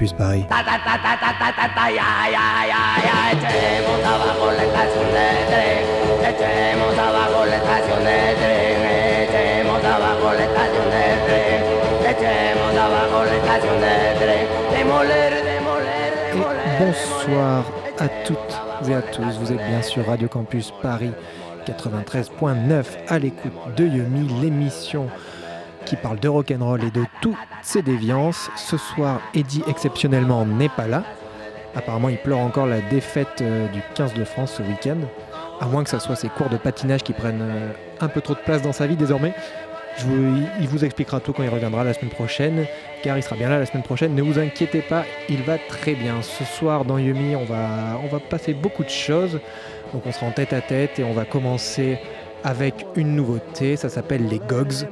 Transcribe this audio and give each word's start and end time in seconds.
Campus 0.00 0.14
Paris. 0.14 0.46
bonsoir 16.78 17.64
à 17.98 18.08
toutes 18.24 18.38
et 18.88 18.94
à 18.94 19.02
tous. 19.02 19.38
Vous 19.38 19.52
êtes 19.52 19.58
bien 19.58 19.82
sur 19.82 20.06
Radio 20.06 20.28
Campus 20.28 20.72
Paris 20.80 21.12
93.9 21.66 22.84
à 23.06 23.18
l'écoute 23.18 23.52
de 23.76 23.84
Yumi, 23.84 24.40
l'émission 24.40 25.08
qui 25.84 25.96
parle 25.96 26.18
de 26.20 26.28
rock'n'roll 26.28 26.84
et 26.84 26.90
de 26.90 27.04
toutes 27.20 27.36
ses 27.62 27.82
déviances. 27.82 28.50
Ce 28.56 28.76
soir, 28.76 29.20
Eddie 29.34 29.62
exceptionnellement 29.68 30.44
n'est 30.44 30.68
pas 30.68 30.86
là. 30.86 31.04
Apparemment, 31.74 32.08
il 32.08 32.18
pleure 32.18 32.38
encore 32.38 32.66
la 32.66 32.80
défaite 32.80 33.40
euh, 33.40 33.68
du 33.68 33.80
15 33.94 34.14
de 34.14 34.24
France 34.24 34.54
ce 34.58 34.62
week-end. 34.62 34.98
À 35.60 35.66
moins 35.66 35.84
que 35.84 35.90
ce 35.90 35.98
soit 35.98 36.16
ses 36.16 36.28
cours 36.28 36.48
de 36.48 36.56
patinage 36.56 37.02
qui 37.02 37.12
prennent 37.12 37.42
euh, 37.42 37.72
un 38.00 38.08
peu 38.08 38.20
trop 38.20 38.34
de 38.34 38.40
place 38.40 38.62
dans 38.62 38.72
sa 38.72 38.86
vie 38.86 38.96
désormais. 38.96 39.34
il 39.98 40.68
vous 40.68 40.84
expliquera 40.84 41.20
tout 41.20 41.32
quand 41.32 41.44
il 41.44 41.48
reviendra 41.48 41.84
la 41.84 41.94
semaine 41.94 42.10
prochaine, 42.10 42.66
car 43.02 43.16
il 43.16 43.22
sera 43.22 43.36
bien 43.36 43.48
là 43.48 43.58
la 43.58 43.66
semaine 43.66 43.84
prochaine. 43.84 44.14
Ne 44.14 44.22
vous 44.22 44.38
inquiétez 44.38 44.80
pas, 44.80 45.04
il 45.28 45.42
va 45.42 45.58
très 45.58 45.94
bien. 45.94 46.22
Ce 46.22 46.44
soir 46.44 46.84
dans 46.84 46.98
Yumi, 46.98 47.36
on 47.36 47.44
va, 47.44 48.00
on 48.02 48.08
va 48.08 48.18
passer 48.18 48.52
beaucoup 48.52 48.82
de 48.82 48.90
choses. 48.90 49.38
Donc 49.92 50.02
on 50.06 50.12
sera 50.12 50.26
en 50.26 50.32
tête 50.32 50.52
à 50.52 50.60
tête 50.60 50.98
et 50.98 51.04
on 51.04 51.12
va 51.12 51.24
commencer 51.24 52.00
avec 52.42 52.86
une 52.96 53.14
nouveauté. 53.14 53.76
Ça 53.76 53.88
s'appelle 53.88 54.26
les 54.26 54.38
Gogs. 54.38 54.86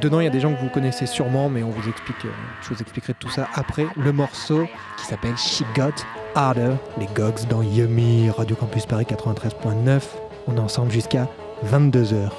Dedans, 0.00 0.20
il 0.20 0.24
y 0.24 0.26
a 0.26 0.30
des 0.30 0.40
gens 0.40 0.52
que 0.54 0.60
vous 0.60 0.68
connaissez 0.68 1.06
sûrement, 1.06 1.48
mais 1.48 1.62
on 1.62 1.70
vous 1.70 1.88
explique, 1.88 2.24
euh, 2.24 2.30
je 2.62 2.74
vous 2.74 2.80
expliquerai 2.80 3.14
tout 3.14 3.30
ça 3.30 3.48
après. 3.54 3.86
Le 3.96 4.12
morceau 4.12 4.66
qui 4.96 5.06
s'appelle 5.06 5.36
She 5.36 5.62
Got 5.74 5.92
Harder, 6.34 6.72
les 6.98 7.06
Gogs 7.06 7.46
dans 7.48 7.62
Yummy, 7.62 8.30
Radio 8.30 8.56
Campus 8.56 8.86
Paris 8.86 9.06
93.9. 9.08 10.02
On 10.48 10.56
est 10.56 10.60
ensemble 10.60 10.90
jusqu'à 10.90 11.28
22h. 11.70 12.30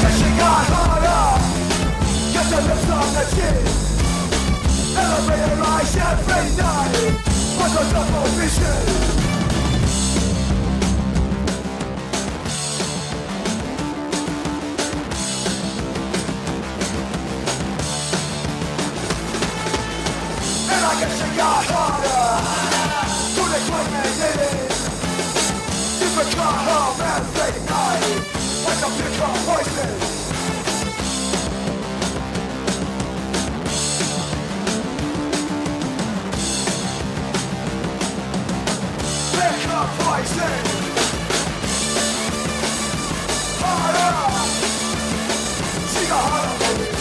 guess 0.00 0.20
it 0.22 0.38
got 0.38 0.66
harder 0.68 1.22
Harder. 43.64 44.22
She 45.88 46.08
got 46.08 46.30
harder 46.30 46.91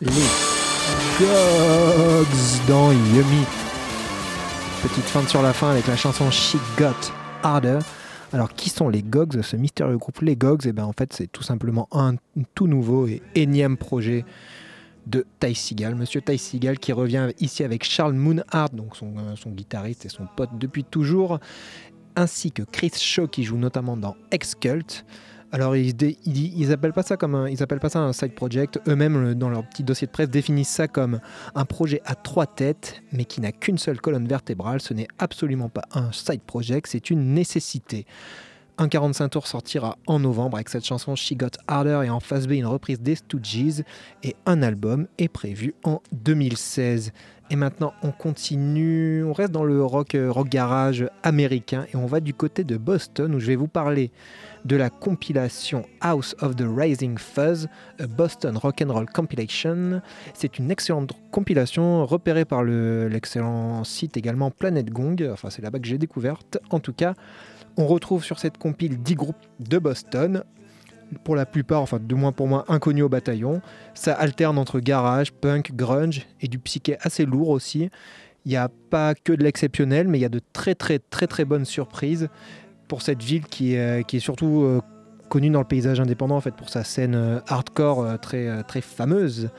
Les 0.00 0.12
Gogs 1.18 2.66
dans 2.68 2.92
Yummy. 2.92 3.44
Petite 4.80 5.04
feinte 5.06 5.28
sur 5.28 5.42
la 5.42 5.52
fin 5.52 5.70
avec 5.70 5.88
la 5.88 5.96
chanson 5.96 6.30
She 6.30 6.54
Got 6.78 6.94
Harder. 7.42 7.80
Alors, 8.32 8.52
qui 8.52 8.68
sont 8.68 8.90
les 8.90 9.02
Gogs, 9.02 9.40
ce 9.40 9.56
mystérieux 9.56 9.96
groupe? 9.96 10.20
Les 10.20 10.36
Gogs 10.36 10.66
Et 10.66 10.70
eh 10.70 10.72
bien, 10.72 10.84
en 10.84 10.92
fait, 10.92 11.14
c'est 11.14 11.32
tout 11.32 11.42
simplement 11.42 11.88
un 11.92 12.16
tout 12.54 12.66
nouveau 12.66 13.06
et 13.06 13.22
énième 13.34 13.78
projet 13.78 14.26
de 15.06 15.24
Ty 15.40 15.54
Seagal. 15.54 15.94
Monsieur 15.94 16.20
Ty 16.20 16.36
Seagal 16.36 16.78
qui 16.78 16.92
revient 16.92 17.28
ici 17.40 17.64
avec 17.64 17.84
Charles 17.84 18.12
Moonhart, 18.12 18.70
donc 18.74 18.96
son, 18.96 19.14
euh, 19.16 19.36
son 19.36 19.50
guitariste 19.50 20.04
et 20.04 20.10
son 20.10 20.26
pote 20.36 20.50
depuis 20.58 20.84
toujours, 20.84 21.40
ainsi 22.16 22.52
que 22.52 22.62
Chris 22.62 22.92
Shaw 22.94 23.28
qui 23.28 23.44
joue 23.44 23.56
notamment 23.56 23.96
dans 23.96 24.14
X-Cult. 24.30 25.06
Alors 25.50 25.76
ils, 25.76 25.94
ils, 26.26 26.72
appellent 26.72 26.92
pas 26.92 27.02
ça 27.02 27.16
comme 27.16 27.34
un, 27.34 28.12
side 28.12 28.34
project. 28.34 28.80
Eux-mêmes 28.86 29.34
dans 29.34 29.48
leur 29.48 29.64
petit 29.64 29.82
dossier 29.82 30.06
de 30.06 30.12
presse 30.12 30.28
définissent 30.28 30.68
ça 30.68 30.88
comme 30.88 31.20
un 31.54 31.64
projet 31.64 32.02
à 32.04 32.14
trois 32.14 32.46
têtes, 32.46 33.02
mais 33.12 33.24
qui 33.24 33.40
n'a 33.40 33.52
qu'une 33.52 33.78
seule 33.78 34.00
colonne 34.00 34.28
vertébrale. 34.28 34.82
Ce 34.82 34.92
n'est 34.92 35.08
absolument 35.18 35.70
pas 35.70 35.84
un 35.92 36.12
side 36.12 36.42
project, 36.42 36.88
c'est 36.90 37.10
une 37.10 37.32
nécessité. 37.32 38.04
Un 38.80 38.88
45 38.88 39.30
tours 39.30 39.46
sortira 39.48 39.98
en 40.06 40.20
novembre 40.20 40.56
avec 40.56 40.68
cette 40.68 40.84
chanson 40.84 41.16
She 41.16 41.32
Got 41.32 41.58
Harder 41.66 42.02
et 42.04 42.10
en 42.10 42.20
face 42.20 42.46
B 42.46 42.52
une 42.52 42.66
reprise 42.66 43.00
des 43.00 43.16
Stooges 43.16 43.82
et 44.22 44.36
un 44.46 44.62
album 44.62 45.08
est 45.18 45.26
prévu 45.26 45.74
en 45.82 46.00
2016. 46.12 47.10
Et 47.50 47.56
maintenant 47.56 47.92
on 48.02 48.12
continue, 48.12 49.24
on 49.24 49.32
reste 49.32 49.50
dans 49.50 49.64
le 49.64 49.82
rock, 49.82 50.14
euh, 50.14 50.30
rock 50.30 50.48
garage 50.48 51.08
américain 51.24 51.86
et 51.92 51.96
on 51.96 52.06
va 52.06 52.20
du 52.20 52.34
côté 52.34 52.62
de 52.62 52.76
Boston 52.76 53.34
où 53.34 53.40
je 53.40 53.46
vais 53.46 53.56
vous 53.56 53.66
parler 53.66 54.12
de 54.64 54.76
la 54.76 54.90
compilation 54.90 55.84
House 56.00 56.34
of 56.40 56.56
the 56.56 56.64
Rising 56.66 57.18
Fuzz, 57.18 57.68
a 57.98 58.06
Boston 58.06 58.56
Rock 58.56 58.82
and 58.82 58.92
Roll 58.92 59.06
Compilation. 59.06 60.00
C'est 60.34 60.58
une 60.58 60.70
excellente 60.70 61.12
compilation 61.30 62.04
repérée 62.06 62.44
par 62.44 62.64
l'excellent 62.64 63.84
site 63.84 64.16
également 64.16 64.50
Planet 64.50 64.90
Gong. 64.90 65.16
Enfin, 65.32 65.50
c'est 65.50 65.62
là-bas 65.62 65.78
que 65.78 65.86
j'ai 65.86 65.98
découverte. 65.98 66.58
En 66.70 66.80
tout 66.80 66.92
cas, 66.92 67.14
on 67.76 67.86
retrouve 67.86 68.24
sur 68.24 68.38
cette 68.38 68.58
compile 68.58 69.02
10 69.02 69.14
groupes 69.14 69.36
de 69.60 69.78
Boston 69.78 70.42
pour 71.24 71.36
la 71.36 71.46
plupart, 71.46 71.80
enfin 71.80 71.98
de 72.00 72.14
moins 72.14 72.32
pour 72.32 72.48
moins 72.48 72.64
inconnus 72.68 73.04
au 73.04 73.08
bataillon. 73.08 73.62
Ça 73.94 74.12
alterne 74.14 74.58
entre 74.58 74.80
garage, 74.80 75.32
punk, 75.32 75.74
grunge 75.74 76.26
et 76.40 76.48
du 76.48 76.58
psyché 76.58 76.96
assez 77.00 77.24
lourd 77.24 77.48
aussi. 77.48 77.90
Il 78.44 78.50
n'y 78.50 78.56
a 78.56 78.68
pas 78.90 79.14
que 79.14 79.32
de 79.32 79.42
l'exceptionnel, 79.42 80.08
mais 80.08 80.18
il 80.18 80.22
y 80.22 80.26
a 80.26 80.30
de 80.30 80.40
très 80.52 80.74
très 80.74 80.98
très 80.98 81.26
très 81.26 81.44
bonnes 81.44 81.64
surprises 81.64 82.28
pour 82.88 83.02
cette 83.02 83.22
ville 83.22 83.46
qui 83.46 83.74
est, 83.74 84.04
est 84.16 84.20
surtout 84.20 84.62
euh, 84.62 84.80
connue 85.28 85.50
dans 85.50 85.60
le 85.60 85.66
paysage 85.66 86.00
indépendant 86.00 86.36
en 86.36 86.40
pour 86.56 86.70
sa 86.70 86.84
scène 86.84 87.14
euh, 87.14 87.40
hardcore 87.46 88.02
euh, 88.02 88.16
très 88.16 88.80
fameuse. 88.80 89.50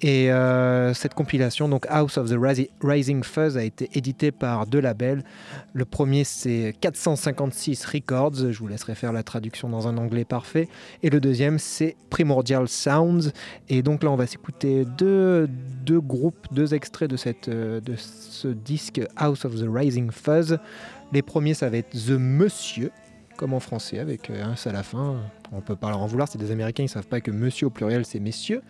Et 0.00 0.30
euh, 0.30 0.94
cette 0.94 1.14
compilation, 1.14 1.68
donc 1.68 1.84
House 1.88 2.18
of 2.18 2.30
the 2.30 2.36
Rising 2.82 3.24
Fuzz, 3.24 3.56
a 3.56 3.64
été 3.64 3.90
éditée 3.94 4.30
par 4.30 4.66
deux 4.66 4.80
labels. 4.80 5.24
Le 5.72 5.84
premier, 5.84 6.22
c'est 6.22 6.74
456 6.80 7.84
Records. 7.84 8.52
Je 8.52 8.58
vous 8.58 8.68
laisserai 8.68 8.94
faire 8.94 9.12
la 9.12 9.24
traduction 9.24 9.68
dans 9.68 9.88
un 9.88 9.96
anglais 9.96 10.24
parfait. 10.24 10.68
Et 11.02 11.10
le 11.10 11.20
deuxième, 11.20 11.58
c'est 11.58 11.96
Primordial 12.10 12.68
Sounds. 12.68 13.32
Et 13.68 13.82
donc 13.82 14.04
là, 14.04 14.10
on 14.10 14.16
va 14.16 14.28
s'écouter 14.28 14.84
deux, 14.84 15.48
deux 15.84 16.00
groupes, 16.00 16.46
deux 16.52 16.74
extraits 16.74 17.10
de, 17.10 17.16
cette, 17.16 17.48
euh, 17.48 17.80
de 17.80 17.96
ce 17.96 18.48
disque 18.48 19.00
House 19.16 19.44
of 19.44 19.56
the 19.56 19.66
Rising 19.68 20.12
Fuzz. 20.12 20.58
Les 21.12 21.22
premiers, 21.22 21.54
ça 21.54 21.68
va 21.70 21.78
être 21.78 21.90
The 21.90 22.10
Monsieur, 22.10 22.92
comme 23.38 23.54
en 23.54 23.60
français, 23.60 24.00
avec 24.00 24.28
un 24.30 24.52
S 24.52 24.66
à 24.66 24.72
la 24.72 24.82
fin. 24.82 25.22
On 25.52 25.60
peut 25.60 25.76
pas 25.76 25.88
leur 25.88 26.02
en 26.02 26.06
vouloir, 26.06 26.28
c'est 26.28 26.38
des 26.38 26.50
Américains, 26.50 26.82
ils 26.82 26.88
savent 26.88 27.06
pas 27.06 27.20
que 27.20 27.30
monsieur 27.30 27.68
au 27.68 27.70
pluriel 27.70 28.04
c'est 28.04 28.18
messieurs. 28.18 28.62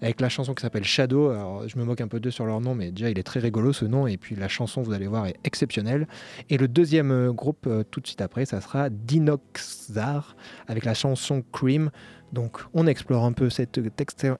Avec 0.00 0.20
la 0.20 0.28
chanson 0.28 0.54
qui 0.54 0.62
s'appelle 0.62 0.84
Shadow, 0.84 1.30
alors 1.30 1.68
je 1.68 1.76
me 1.76 1.84
moque 1.84 2.00
un 2.00 2.06
peu 2.08 2.20
d'eux 2.20 2.30
sur 2.30 2.46
leur 2.46 2.60
nom, 2.60 2.74
mais 2.74 2.92
déjà 2.92 3.10
il 3.10 3.18
est 3.18 3.24
très 3.24 3.40
rigolo 3.40 3.72
ce 3.72 3.84
nom, 3.84 4.06
et 4.06 4.16
puis 4.16 4.36
la 4.36 4.48
chanson, 4.48 4.82
vous 4.82 4.92
allez 4.92 5.08
voir, 5.08 5.26
est 5.26 5.36
exceptionnelle. 5.42 6.06
Et 6.48 6.56
le 6.56 6.68
deuxième 6.68 7.10
euh, 7.10 7.32
groupe, 7.32 7.66
euh, 7.66 7.82
tout 7.82 8.00
de 8.00 8.06
suite 8.06 8.20
après, 8.20 8.46
ça 8.46 8.60
sera 8.60 8.88
Dinoxar, 8.88 10.36
avec 10.68 10.84
la 10.84 10.94
chanson 10.94 11.42
Cream. 11.52 11.90
Donc 12.32 12.60
on 12.72 12.86
explore 12.86 13.24
un 13.24 13.32
peu 13.32 13.50
cette 13.50 13.80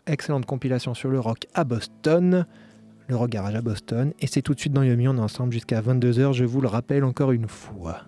excellente 0.07 0.47
compilation 0.47 0.95
sur 0.95 1.11
le 1.11 1.21
rock 1.21 1.47
à 1.53 1.65
Boston 1.65 2.47
le 3.07 3.17
rock 3.17 3.29
garage 3.29 3.55
à 3.55 3.61
Boston. 3.61 4.15
Et 4.21 4.27
c'est 4.27 4.41
tout 4.41 4.55
de 4.55 4.61
suite 4.61 4.73
dans 4.73 4.83
Yomi, 4.83 5.09
on 5.09 5.17
est 5.17 5.21
ensemble 5.21 5.53
jusqu'à 5.53 5.83
22h, 5.83 6.33
je 6.33 6.45
vous 6.45 6.63
le 6.63 6.69
rappelle 6.69 7.05
encore 7.05 7.33
une 7.33 7.49
fois. 7.49 8.05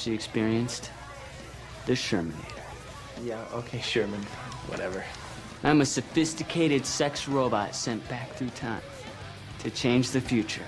She 0.00 0.14
experienced 0.14 0.90
the 1.84 1.92
Shermanator. 1.92 2.62
Yeah, 3.22 3.44
okay, 3.52 3.80
Sherman. 3.80 4.22
Whatever. 4.66 5.04
I'm 5.62 5.82
a 5.82 5.86
sophisticated 5.86 6.86
sex 6.86 7.28
robot 7.28 7.74
sent 7.74 8.08
back 8.08 8.32
through 8.32 8.50
time 8.50 8.80
to 9.58 9.70
change 9.70 10.10
the 10.10 10.20
future 10.20 10.64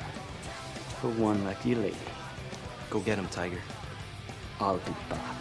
for 1.00 1.08
one 1.12 1.42
lucky 1.44 1.74
lady. 1.74 1.96
Go 2.90 3.00
get 3.00 3.18
him, 3.18 3.26
Tiger. 3.28 3.60
I'll 4.60 4.76
be 4.76 4.92
back. 5.08 5.36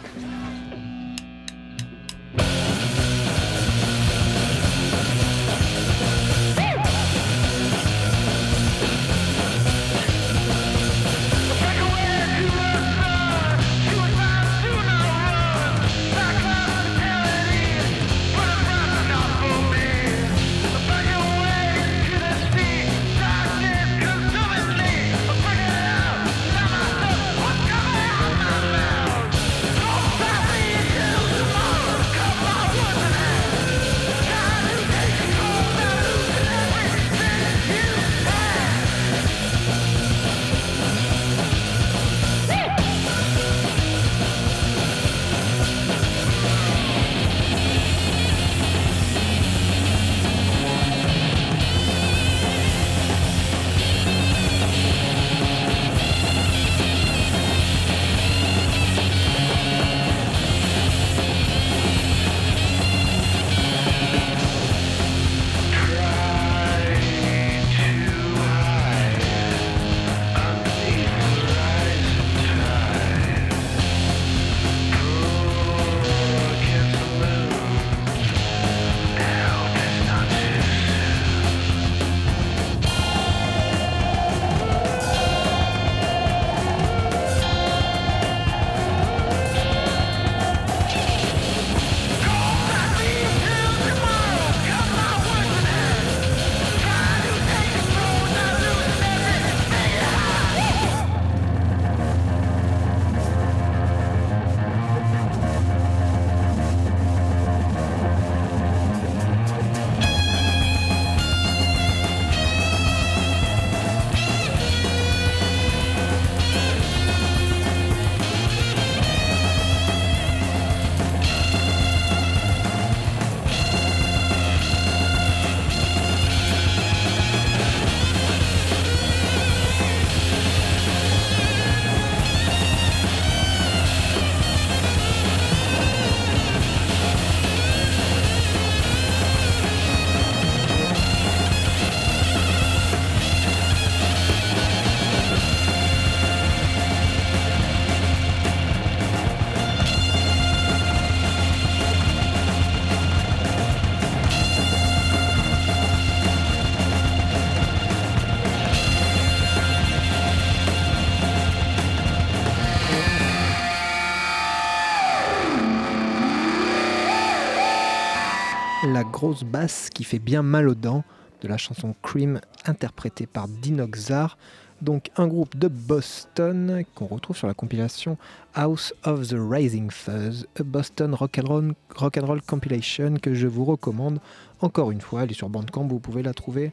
Basse 169.30 169.88
qui 169.90 170.04
fait 170.04 170.18
bien 170.18 170.42
mal 170.42 170.68
aux 170.68 170.74
dents 170.74 171.04
de 171.42 171.48
la 171.48 171.56
chanson 171.56 171.94
Cream 172.02 172.40
interprétée 172.66 173.26
par 173.26 173.48
Dinoxar, 173.48 174.36
donc 174.80 175.10
un 175.16 175.28
groupe 175.28 175.56
de 175.56 175.68
Boston 175.68 176.82
qu'on 176.94 177.06
retrouve 177.06 177.36
sur 177.36 177.46
la 177.46 177.54
compilation 177.54 178.16
House 178.54 178.92
of 179.04 179.28
the 179.28 179.36
Rising 179.38 179.90
Fuzz, 179.90 180.46
a 180.58 180.62
Boston 180.64 181.14
rock 181.14 181.38
and, 181.38 181.46
roll, 181.46 181.74
rock 181.94 182.18
roll 182.20 182.42
compilation 182.42 183.14
que 183.14 183.34
je 183.34 183.46
vous 183.46 183.64
recommande 183.64 184.18
encore 184.60 184.90
une 184.90 185.00
fois. 185.00 185.22
Elle 185.22 185.30
est 185.30 185.34
sur 185.34 185.48
Bandcamp, 185.48 185.86
vous 185.86 186.00
pouvez 186.00 186.22
la 186.22 186.34
trouver 186.34 186.72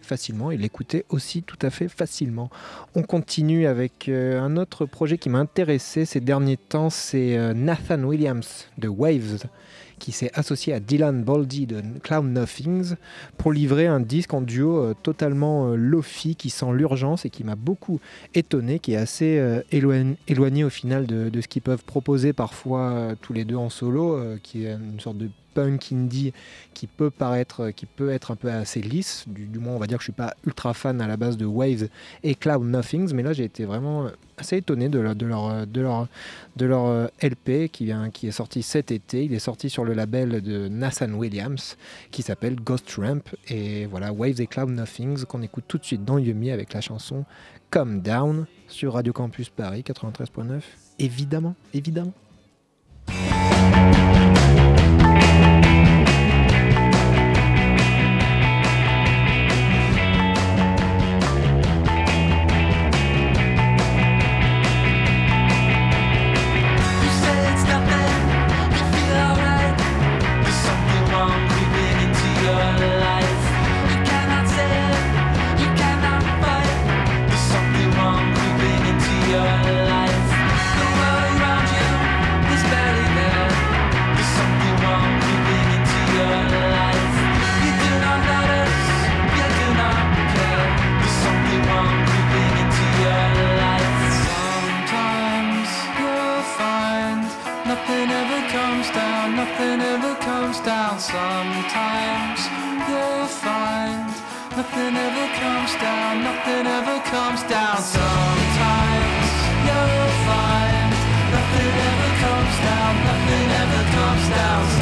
facilement 0.00 0.52
et 0.52 0.56
l'écouter 0.56 1.04
aussi 1.08 1.42
tout 1.42 1.58
à 1.62 1.70
fait 1.70 1.88
facilement. 1.88 2.48
On 2.94 3.02
continue 3.02 3.66
avec 3.66 4.08
euh, 4.08 4.40
un 4.40 4.56
autre 4.56 4.86
projet 4.86 5.18
qui 5.18 5.28
m'a 5.28 5.38
intéressé 5.38 6.04
ces 6.04 6.20
derniers 6.20 6.56
temps, 6.56 6.90
c'est 6.90 7.36
euh, 7.36 7.54
Nathan 7.54 8.02
Williams 8.04 8.66
de 8.78 8.88
Waves 8.88 9.46
qui 9.98 10.12
s'est 10.12 10.30
associé 10.34 10.72
à 10.72 10.80
Dylan 10.80 11.22
Baldy 11.22 11.66
de 11.66 11.82
Cloud 12.02 12.26
Nothings 12.26 12.94
pour 13.36 13.52
livrer 13.52 13.86
un 13.86 14.00
disque 14.00 14.32
en 14.34 14.40
duo 14.40 14.78
euh, 14.78 14.94
totalement 15.02 15.68
euh, 15.68 15.76
lofi 15.76 16.36
qui 16.36 16.50
sent 16.50 16.72
l'urgence 16.72 17.24
et 17.24 17.30
qui 17.30 17.44
m'a 17.44 17.56
beaucoup 17.56 18.00
étonné, 18.34 18.78
qui 18.78 18.92
est 18.92 18.96
assez 18.96 19.38
euh, 19.38 19.62
éloigné, 19.70 20.64
au 20.64 20.70
final 20.70 21.06
de, 21.06 21.28
de 21.28 21.40
ce 21.40 21.48
qu'ils 21.48 21.62
peuvent 21.62 21.84
proposer 21.84 22.32
parfois 22.32 23.14
tous 23.20 23.32
les 23.32 23.44
deux 23.44 23.56
en 23.56 23.70
solo, 23.70 24.20
qui 24.42 24.64
est 24.64 24.72
une 24.72 25.00
sorte 25.00 25.18
de 25.18 25.28
punk 25.54 25.92
indie 25.92 26.32
qui 26.74 26.86
peut 26.86 27.10
paraître, 27.10 27.70
qui 27.70 27.86
peut 27.86 28.10
être 28.10 28.30
un 28.30 28.36
peu 28.36 28.50
assez 28.50 28.80
lisse. 28.80 29.24
Du, 29.26 29.46
du, 29.46 29.58
moins, 29.58 29.74
on 29.74 29.78
va 29.78 29.86
dire 29.86 29.98
que 29.98 30.02
je 30.02 30.06
suis 30.06 30.12
pas 30.12 30.34
ultra 30.46 30.74
fan 30.74 31.00
à 31.00 31.06
la 31.06 31.16
base 31.16 31.36
de 31.36 31.46
Waves 31.46 31.88
et 32.22 32.34
Cloud 32.34 32.64
Nothings, 32.64 33.12
mais 33.14 33.22
là 33.22 33.32
j'ai 33.32 33.44
été 33.44 33.64
vraiment 33.64 34.08
assez 34.38 34.56
étonné 34.56 34.88
de, 34.88 34.98
leur, 34.98 35.14
de, 35.14 35.26
leur, 35.26 35.66
de, 35.66 35.80
leur, 35.80 36.08
de 36.56 36.66
leur 36.66 37.10
LP 37.22 37.70
qui, 37.70 37.84
vient, 37.84 38.10
qui 38.10 38.28
est 38.28 38.32
sorti 38.32 38.62
cet 38.62 38.90
été. 38.90 39.24
Il 39.24 39.34
est 39.34 39.38
sorti 39.38 39.70
sur 39.70 39.84
le 39.84 39.94
label 39.94 40.40
de 40.40 40.68
Nathan 40.68 41.12
Williams 41.12 41.76
qui 42.10 42.22
s'appelle 42.22 42.56
Ghost 42.56 42.90
Ramp. 42.96 43.22
Et 43.48 43.86
voilà, 43.86 44.12
Waves 44.12 44.40
et 44.40 44.46
Cloud 44.46 44.70
Nothings 44.70 45.24
qu'on 45.24 45.42
écoute 45.42 45.64
tout 45.68 45.78
de 45.78 45.84
suite 45.84 46.04
dans 46.04 46.18
Yumi 46.18 46.50
avec 46.50 46.72
la 46.72 46.80
chanson 46.80 47.24
Come 47.70 48.00
Down 48.00 48.46
sur 48.68 48.94
Radio 48.94 49.12
Campus 49.12 49.50
Paris 49.50 49.84
93.9. 49.86 50.60
Évidemment, 50.98 51.54
évidemment. 51.74 52.12
never 106.80 107.00
comes 107.10 107.42
down 107.44 107.76
sometimes. 107.82 109.28
You'll 109.66 110.14
find 110.30 110.90
nothing 111.34 111.74
ever 111.90 112.10
comes 112.22 112.56
down, 112.68 112.92
nothing 113.10 113.48
ever 113.62 113.82
comes 113.96 114.28
down. 114.28 114.77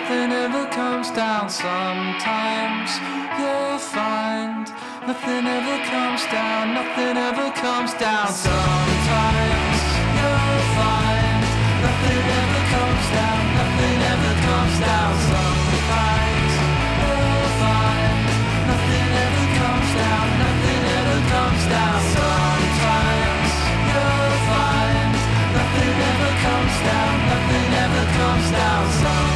nothing 0.00 0.32
ever 0.32 0.66
comes 0.70 1.10
down 1.10 1.48
sometimes. 1.50 2.90
You'll 3.38 3.78
find 3.78 4.66
nothing 5.06 5.46
ever 5.46 5.78
comes 5.92 6.24
down, 6.26 6.74
nothing 6.74 7.16
ever 7.16 7.50
comes 7.60 7.92
down 7.94 8.28
sometimes. 8.32 9.78
You'll 10.16 10.64
find 10.80 11.42
nothing 11.84 12.24
ever 12.40 12.62
comes 12.74 13.06
down, 13.18 13.40
nothing 13.60 14.00
ever 14.12 14.34
comes 14.48 14.76
down 14.88 15.12
sometimes. 15.30 16.52
You'll 17.00 17.50
find 17.60 18.24
nothing 18.70 19.10
ever 19.24 19.46
comes 19.60 19.90
down, 20.00 20.26
nothing 20.42 20.82
ever 20.96 21.20
comes 21.32 21.64
down 21.76 22.00
sometimes. 22.16 23.52
You'll 23.92 24.38
find 24.48 25.12
nothing 25.56 25.96
ever 26.10 26.32
comes 26.46 26.76
down, 26.88 27.14
nothing 27.32 27.70
ever 27.84 28.04
comes 28.16 28.48
down 28.60 28.84
sometimes. 29.02 29.29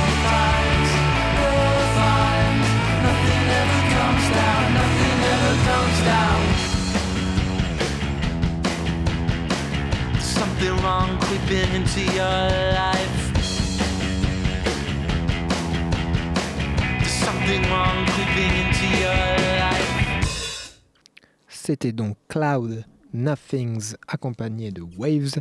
C'était 21.48 21.92
donc 21.92 22.18
Cloud 22.28 22.84
Nothings 23.14 23.94
accompagné 24.08 24.72
de 24.72 24.82
Waves 24.98 25.40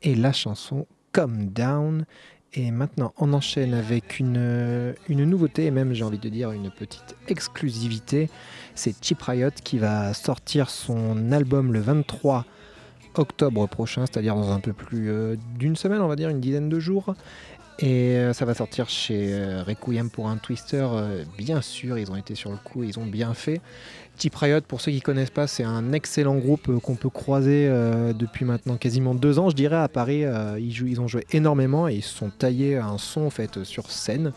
et 0.00 0.14
la 0.14 0.32
chanson 0.32 0.86
Come 1.12 1.48
Down. 1.48 2.06
Et 2.54 2.70
maintenant, 2.70 3.12
on 3.18 3.34
enchaîne 3.34 3.74
avec 3.74 4.18
une, 4.18 4.94
une 5.10 5.24
nouveauté, 5.24 5.66
et 5.66 5.70
même 5.70 5.92
j'ai 5.92 6.04
envie 6.04 6.18
de 6.18 6.30
dire 6.30 6.50
une 6.52 6.70
petite 6.70 7.14
exclusivité. 7.28 8.30
C'est 8.74 8.94
Chip 9.04 9.20
Riot 9.20 9.50
qui 9.62 9.76
va 9.76 10.14
sortir 10.14 10.70
son 10.70 11.30
album 11.30 11.74
le 11.74 11.80
23 11.80 12.46
octobre 13.18 13.66
prochain, 13.66 14.04
c'est-à-dire 14.06 14.34
dans 14.34 14.52
un 14.52 14.60
peu 14.60 14.72
plus 14.72 15.10
euh, 15.10 15.36
d'une 15.58 15.76
semaine, 15.76 16.00
on 16.00 16.08
va 16.08 16.16
dire 16.16 16.28
une 16.28 16.40
dizaine 16.40 16.68
de 16.68 16.80
jours. 16.80 17.14
Et 17.80 18.16
euh, 18.16 18.32
ça 18.32 18.44
va 18.44 18.54
sortir 18.54 18.88
chez 18.88 19.28
euh, 19.32 19.62
Requiem 19.62 20.10
pour 20.10 20.28
un 20.28 20.36
Twister, 20.36 20.86
bien 21.36 21.60
sûr, 21.62 21.98
ils 21.98 22.10
ont 22.10 22.16
été 22.16 22.34
sur 22.34 22.50
le 22.50 22.56
coup, 22.56 22.82
ils 22.82 22.98
ont 22.98 23.06
bien 23.06 23.34
fait. 23.34 23.60
Type 24.16 24.34
Riot, 24.34 24.62
pour 24.62 24.80
ceux 24.80 24.90
qui 24.90 25.00
connaissent 25.00 25.30
pas, 25.30 25.46
c'est 25.46 25.62
un 25.62 25.92
excellent 25.92 26.34
groupe 26.36 26.80
qu'on 26.80 26.96
peut 26.96 27.08
croiser 27.10 27.70
depuis 28.18 28.44
maintenant 28.44 28.76
quasiment 28.76 29.14
deux 29.14 29.38
ans, 29.38 29.48
je 29.48 29.54
dirais, 29.54 29.76
à 29.76 29.86
Paris. 29.86 30.24
ils 30.58 31.00
ont 31.00 31.06
joué 31.06 31.24
énormément 31.30 31.86
et 31.86 31.94
ils 31.94 32.02
se 32.02 32.16
sont 32.16 32.30
taillés 32.30 32.78
un 32.78 32.98
son 32.98 33.26
en 33.26 33.30
fait 33.30 33.62
sur 33.62 33.92
scène. 33.92 34.32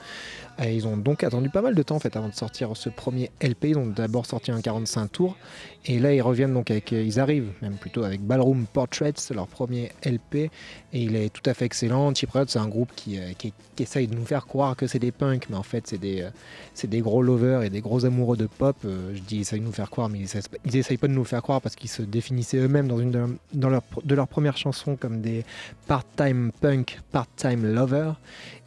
Et 0.64 0.76
ils 0.76 0.88
ont 0.88 0.98
donc 0.98 1.24
attendu 1.24 1.50
pas 1.50 1.62
mal 1.62 1.74
de 1.74 1.82
temps 1.82 1.96
en 1.96 2.00
fait 2.00 2.16
avant 2.16 2.30
de 2.30 2.36
sortir 2.36 2.76
ce 2.76 2.90
premier 2.90 3.32
LP. 3.42 3.66
Ils 3.66 3.78
ont 3.78 3.88
d'abord 3.88 4.26
sorti 4.26 4.52
un 4.52 4.62
45 4.62 5.12
tours 5.12 5.38
et 5.86 5.98
là 5.98 6.14
ils 6.14 6.22
reviennent 6.22 6.54
donc 6.54 6.70
avec, 6.70 6.92
ils 6.92 7.20
arrivent 7.20 7.52
même 7.62 7.78
plutôt 7.78 8.04
avec 8.04 8.22
Ballroom 8.22 8.66
Portraits, 8.72 9.32
leur 9.34 9.48
premier 9.48 9.92
LP 10.06 10.36
et 10.36 10.50
il 10.94 11.16
est 11.16 11.30
tout 11.30 11.48
à 11.50 11.54
fait 11.54 11.66
excellent. 11.66 12.14
Riot 12.32 12.46
c'est 12.48 12.60
un 12.60 12.68
groupe 12.68 12.92
qui, 12.96 13.18
euh, 13.18 13.32
qui, 13.38 13.54
qui 13.76 13.84
essaye 13.84 14.08
de 14.08 14.16
nous 14.16 14.26
faire 14.26 14.46
croire 14.46 14.76
que 14.76 14.86
c'est 14.86 15.00
des 15.00 15.12
punks, 15.12 15.48
mais 15.50 15.56
en 15.56 15.64
fait 15.64 15.88
c'est 15.88 15.98
des, 15.98 16.22
euh, 16.22 17.02
gros 17.02 17.24
lovers 17.24 17.64
et 17.64 17.70
des 17.70 17.82
gros 17.82 18.06
amoureux 18.06 18.38
de 18.38 18.46
pop. 18.46 18.76
Euh, 18.86 19.16
je 19.16 19.22
dis 19.22 19.38
ils 19.38 19.42
essayent 19.42 19.60
de 19.60 19.66
nous 19.66 19.72
faire 19.72 19.90
croire, 19.90 20.10
mais 20.10 20.20
ils 20.20 20.30
ils 20.66 20.76
essayent 20.78 20.98
pas 20.98 21.08
de 21.08 21.14
nous 21.14 21.24
faire 21.24 21.42
croire 21.42 21.62
parce 21.62 21.76
qu'ils 21.76 21.90
se 21.90 22.04
définissaient 22.04 22.58
eux-mêmes 22.58 22.88
dans 22.88 23.00
une 23.00 23.38
leur, 23.54 23.82
de 24.04 24.16
leurs 24.16 24.28
premières 24.28 24.58
chansons 24.58 24.96
comme 24.96 25.22
des 25.22 25.44
part-time 25.88 26.52
punk, 26.62 27.00
part-time 27.12 27.74
lover. 27.74 28.14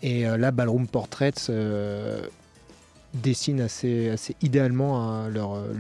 Et 0.04 0.26
euh, 0.26 0.37
là, 0.37 0.50
Ballroom 0.50 0.87
Portraits 0.87 1.46
euh, 1.49 2.20
dessine 3.14 3.62
assez, 3.62 4.14
idéalement 4.42 5.00
hein, 5.00 5.30
leur, 5.30 5.54
euh, 5.54 5.73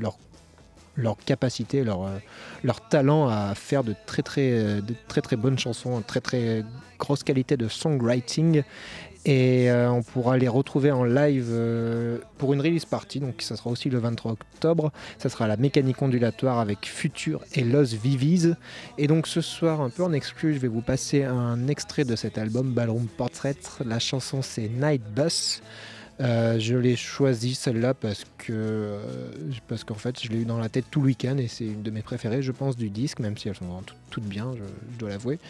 leur, 0.96 1.18
capacité, 1.26 1.84
leur, 1.84 2.88
talent 2.88 3.28
à 3.28 3.54
faire 3.54 3.84
de 3.84 3.94
très 4.06 4.22
très, 4.22 4.80
de 4.80 4.94
très 5.08 5.20
très 5.20 5.36
bonnes 5.36 5.58
chansons, 5.58 6.00
très 6.00 6.22
très 6.22 6.64
grosse 6.98 7.22
qualité 7.22 7.58
de 7.58 7.68
songwriting. 7.68 8.62
Et 9.26 9.70
euh, 9.70 9.90
on 9.90 10.02
pourra 10.02 10.36
les 10.36 10.48
retrouver 10.48 10.92
en 10.92 11.04
live 11.04 11.48
euh, 11.50 12.18
pour 12.36 12.52
une 12.52 12.60
release 12.60 12.84
party, 12.84 13.20
donc 13.20 13.40
ça 13.40 13.56
sera 13.56 13.70
aussi 13.70 13.88
le 13.88 13.98
23 13.98 14.32
octobre. 14.32 14.92
Ça 15.18 15.30
sera 15.30 15.48
la 15.48 15.56
mécanique 15.56 16.02
ondulatoire 16.02 16.58
avec 16.58 16.86
Future 16.86 17.42
et 17.54 17.64
Los 17.64 17.96
Vivis. 17.96 18.52
Et 18.98 19.06
donc 19.06 19.26
ce 19.26 19.40
soir, 19.40 19.80
un 19.80 19.88
peu 19.88 20.02
en 20.02 20.12
exclu, 20.12 20.52
je 20.52 20.58
vais 20.58 20.68
vous 20.68 20.82
passer 20.82 21.24
un 21.24 21.68
extrait 21.68 22.04
de 22.04 22.16
cet 22.16 22.36
album 22.36 22.72
Ballroom 22.72 23.06
Portrait. 23.06 23.56
La 23.84 23.98
chanson 23.98 24.42
c'est 24.42 24.68
Night 24.68 25.02
Bus. 25.14 25.62
Euh, 26.20 26.60
je 26.60 26.76
l'ai 26.76 26.94
choisi 26.94 27.54
celle-là 27.54 27.92
parce 27.92 28.24
que 28.38 28.52
euh, 28.52 29.00
parce 29.66 29.82
qu'en 29.82 29.96
fait 29.96 30.22
je 30.22 30.30
l'ai 30.30 30.42
eu 30.42 30.44
dans 30.44 30.58
la 30.58 30.68
tête 30.68 30.84
tout 30.88 31.00
le 31.00 31.06
week-end 31.06 31.36
et 31.38 31.48
c'est 31.48 31.64
une 31.64 31.82
de 31.82 31.90
mes 31.90 32.02
préférées 32.02 32.40
je 32.40 32.52
pense 32.52 32.76
du 32.76 32.88
disque 32.88 33.18
même 33.18 33.36
si 33.36 33.48
elles 33.48 33.56
sont 33.56 33.82
toutes, 34.10 34.22
bien 34.22 34.52
je, 34.56 34.96
dois 34.98 35.08
l'avouer. 35.08 35.40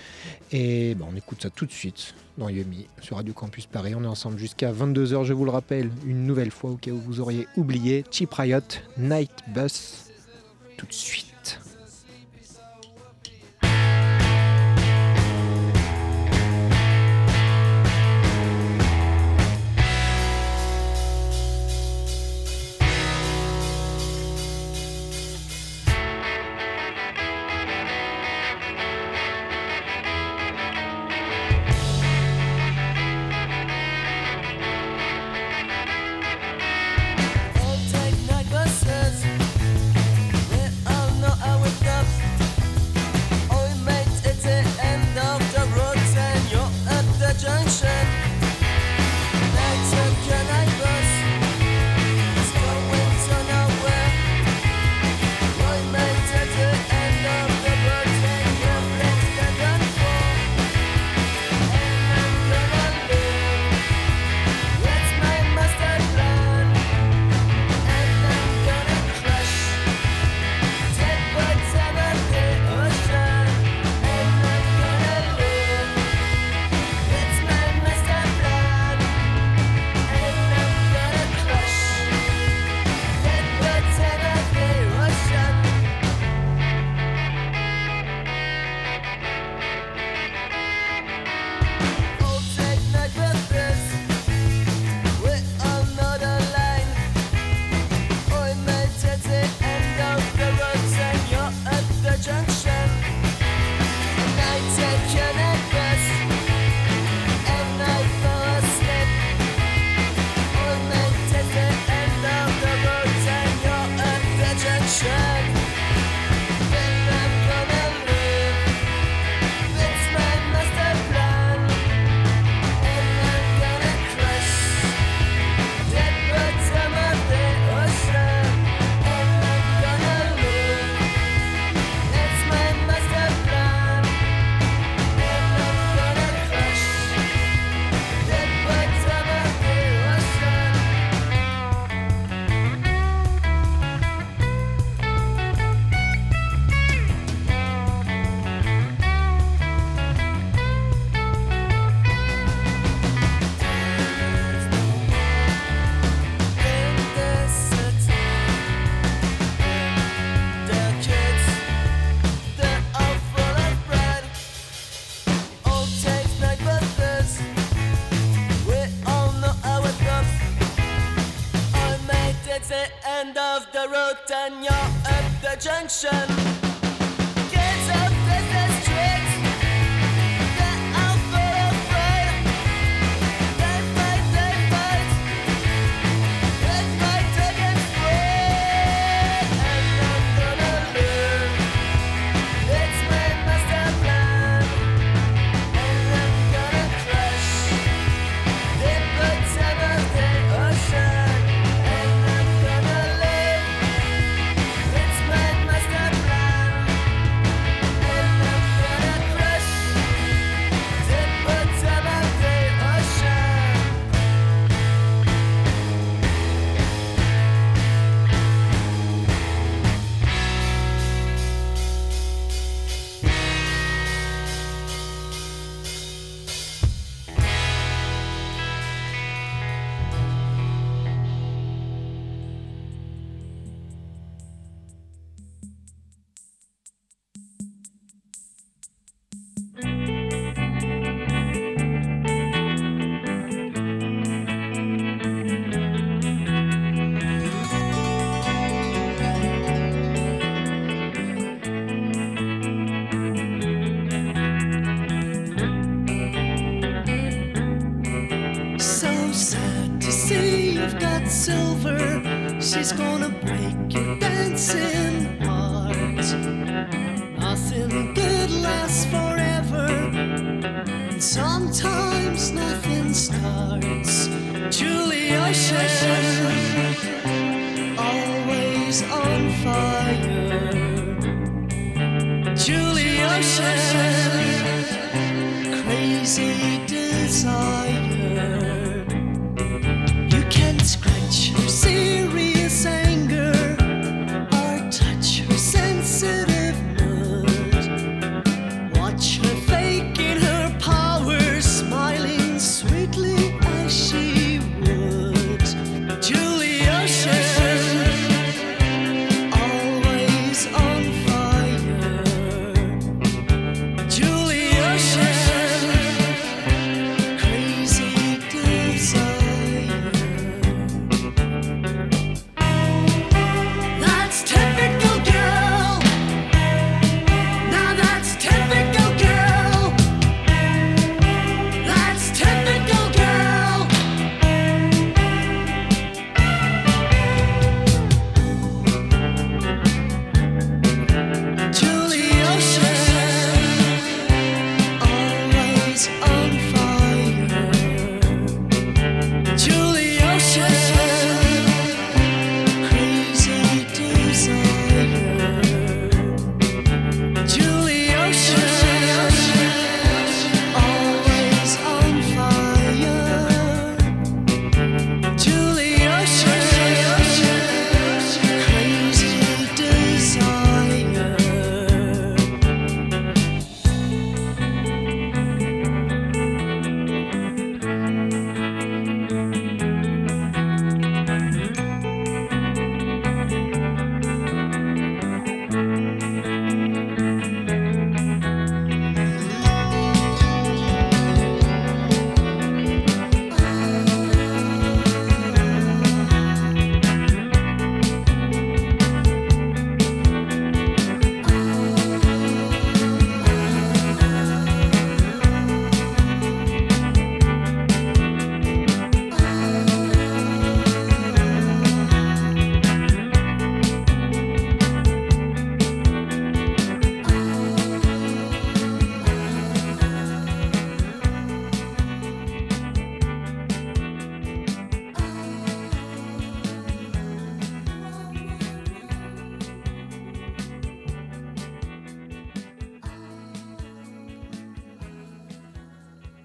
Et 0.53 0.95
ben, 0.95 1.07
on 1.13 1.17
écoute 1.17 1.43
ça 1.43 1.51
tout 1.51 1.67
de 1.67 1.73
suite 1.73 2.15
dans 2.39 2.49
Yumi 2.49 2.87
sur 3.03 3.17
Radio 3.17 3.35
Campus 3.35 3.67
Paris. 3.67 3.95
On 3.95 4.05
est 4.05 4.07
ensemble 4.07 4.39
jusqu'à 4.39 4.73
22h 4.73 5.25
je 5.25 5.35
vous 5.35 5.45
le 5.45 5.51
rappelle 5.51 5.91
une 6.07 6.27
nouvelle 6.27 6.51
fois 6.51 6.71
au 6.71 6.77
cas 6.77 6.93
où 6.93 6.99
vous 6.99 7.21
auriez 7.21 7.47
oublié. 7.57 8.05
Cheap 8.11 8.33
Riot 8.33 8.61
Night 8.97 9.33
Bus 9.55 10.11
tout 10.79 10.87
de 10.87 10.93
suite 10.93 11.34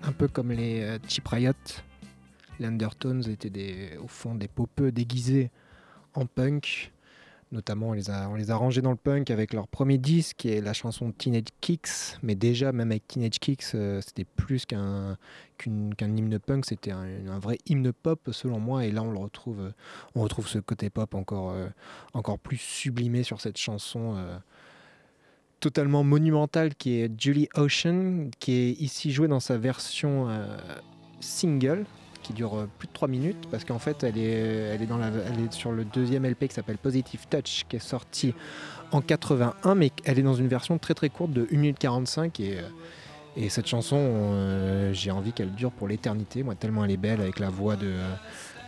Un 0.10 0.12
peu 0.12 0.28
comme 0.28 0.52
les 0.52 0.82
euh, 0.82 0.98
Cheap 1.08 1.28
Riot, 1.28 1.54
les 2.60 2.66
Undertones 2.66 3.24
étaient 3.30 3.52
des, 3.52 3.96
au 4.04 4.08
fond 4.08 4.34
des 4.34 4.48
popeux 4.48 4.92
déguisés 4.92 5.52
en 6.16 6.26
punk. 6.26 6.92
Notamment, 7.52 7.90
on 7.90 7.94
les, 7.94 8.10
a, 8.10 8.28
les 8.36 8.52
rangés 8.52 8.82
dans 8.82 8.90
le 8.90 8.98
punk 8.98 9.30
avec 9.30 9.54
leur 9.54 9.68
premier 9.68 10.00
disque, 10.00 10.48
est 10.48 10.62
la 10.62 10.74
chanson 10.74 11.12
Teenage 11.12 11.50
Kicks. 11.62 12.18
Mais 12.24 12.34
déjà, 12.34 12.72
même 12.72 12.90
avec 12.90 13.08
Teenage 13.08 13.40
Kicks, 13.40 13.76
euh, 13.76 14.02
c'était 14.02 14.26
plus 14.26 14.66
qu'un 14.66 15.16
hymne 15.68 16.40
punk, 16.40 16.66
c'était 16.66 16.90
un, 16.90 17.38
vrai 17.38 17.60
hymne 17.68 17.94
pop, 17.94 18.30
selon 18.32 18.60
moi. 18.60 18.86
Et 18.86 18.92
là, 18.92 19.04
on 19.04 19.12
le 19.12 19.20
retrouve, 19.20 19.60
euh, 19.60 19.72
on 20.16 20.24
retrouve 20.24 20.48
ce 20.48 20.58
côté 20.58 20.90
pop 20.90 21.14
encore, 21.14 21.56
encore 22.16 22.40
plus 22.40 22.58
sublimé 22.58 23.22
sur 23.22 23.42
cette 23.42 23.58
chanson. 23.58 24.18
Totalement 25.60 26.04
monumentale 26.04 26.76
qui 26.76 27.00
est 27.00 27.12
Julie 27.20 27.50
Ocean, 27.56 28.30
qui 28.40 28.54
est 28.54 28.72
ici 28.82 29.12
jouée 29.12 29.28
dans 29.28 29.40
sa 29.40 29.58
version 29.58 30.28
euh, 30.30 30.58
single, 31.20 31.86
qui 32.24 32.34
dure 32.34 32.56
euh, 32.56 32.70
plus 32.80 32.88
de 32.88 32.94
3 32.94 33.08
minutes, 33.08 33.48
parce 33.52 33.66
qu'en 33.66 33.80
fait 33.80 34.04
elle 34.04 34.18
est, 34.18 34.32
elle, 34.32 34.82
est 34.82 34.88
dans 34.88 34.98
la, 34.98 35.08
elle 35.08 35.46
est 35.46 35.54
sur 35.54 35.72
le 35.72 35.86
deuxième 35.86 36.26
LP 36.26 36.48
qui 36.48 36.56
s'appelle 36.56 36.78
Positive 36.78 37.26
Touch, 37.30 37.66
qui 37.68 37.76
est 37.76 37.80
sorti 37.80 38.34
en 38.92 39.02
81, 39.02 39.76
mais 39.76 39.92
elle 40.06 40.20
est 40.20 40.24
dans 40.24 40.34
une 40.34 40.48
version 40.48 40.78
très 40.78 40.94
très 40.94 41.10
courte 41.10 41.32
de 41.32 41.48
1 41.52 41.58
minute 41.58 41.80
45 41.80 42.40
et, 42.40 42.58
euh, 42.58 42.62
et 43.38 43.50
cette 43.50 43.68
chanson, 43.68 44.92
j'ai 44.92 45.12
envie 45.12 45.32
qu'elle 45.32 45.54
dure 45.54 45.72
pour 45.72 45.88
l'éternité, 45.88 46.44
moi 46.44 46.56
tellement 46.56 46.84
elle 46.84 46.92
est 46.92 46.98
belle 46.98 47.22
avec 47.22 47.40
la 47.40 47.50
voix 47.50 47.76
de... 47.76 47.94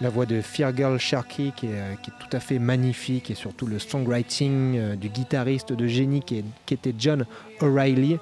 la 0.02 0.10
voix 0.10 0.26
de 0.26 0.42
Fear 0.42 0.76
Girl 0.76 0.98
Sharky 0.98 1.54
qui 1.56 1.68
est, 1.68 1.74
euh, 1.74 1.94
qui 2.02 2.10
est 2.10 2.14
tout 2.20 2.36
à 2.36 2.40
fait 2.40 2.60
magnifique 2.60 3.30
et 3.30 3.36
surtout 3.36 3.68
le 3.68 3.78
songwriting 3.78 4.78
euh, 4.78 4.96
du 4.96 5.10
guitariste 5.10 5.74
de 5.74 5.88
génie 5.88 6.22
qui, 6.22 6.44
était 6.72 6.96
John 6.98 7.26
O'Reilly. 7.62 8.18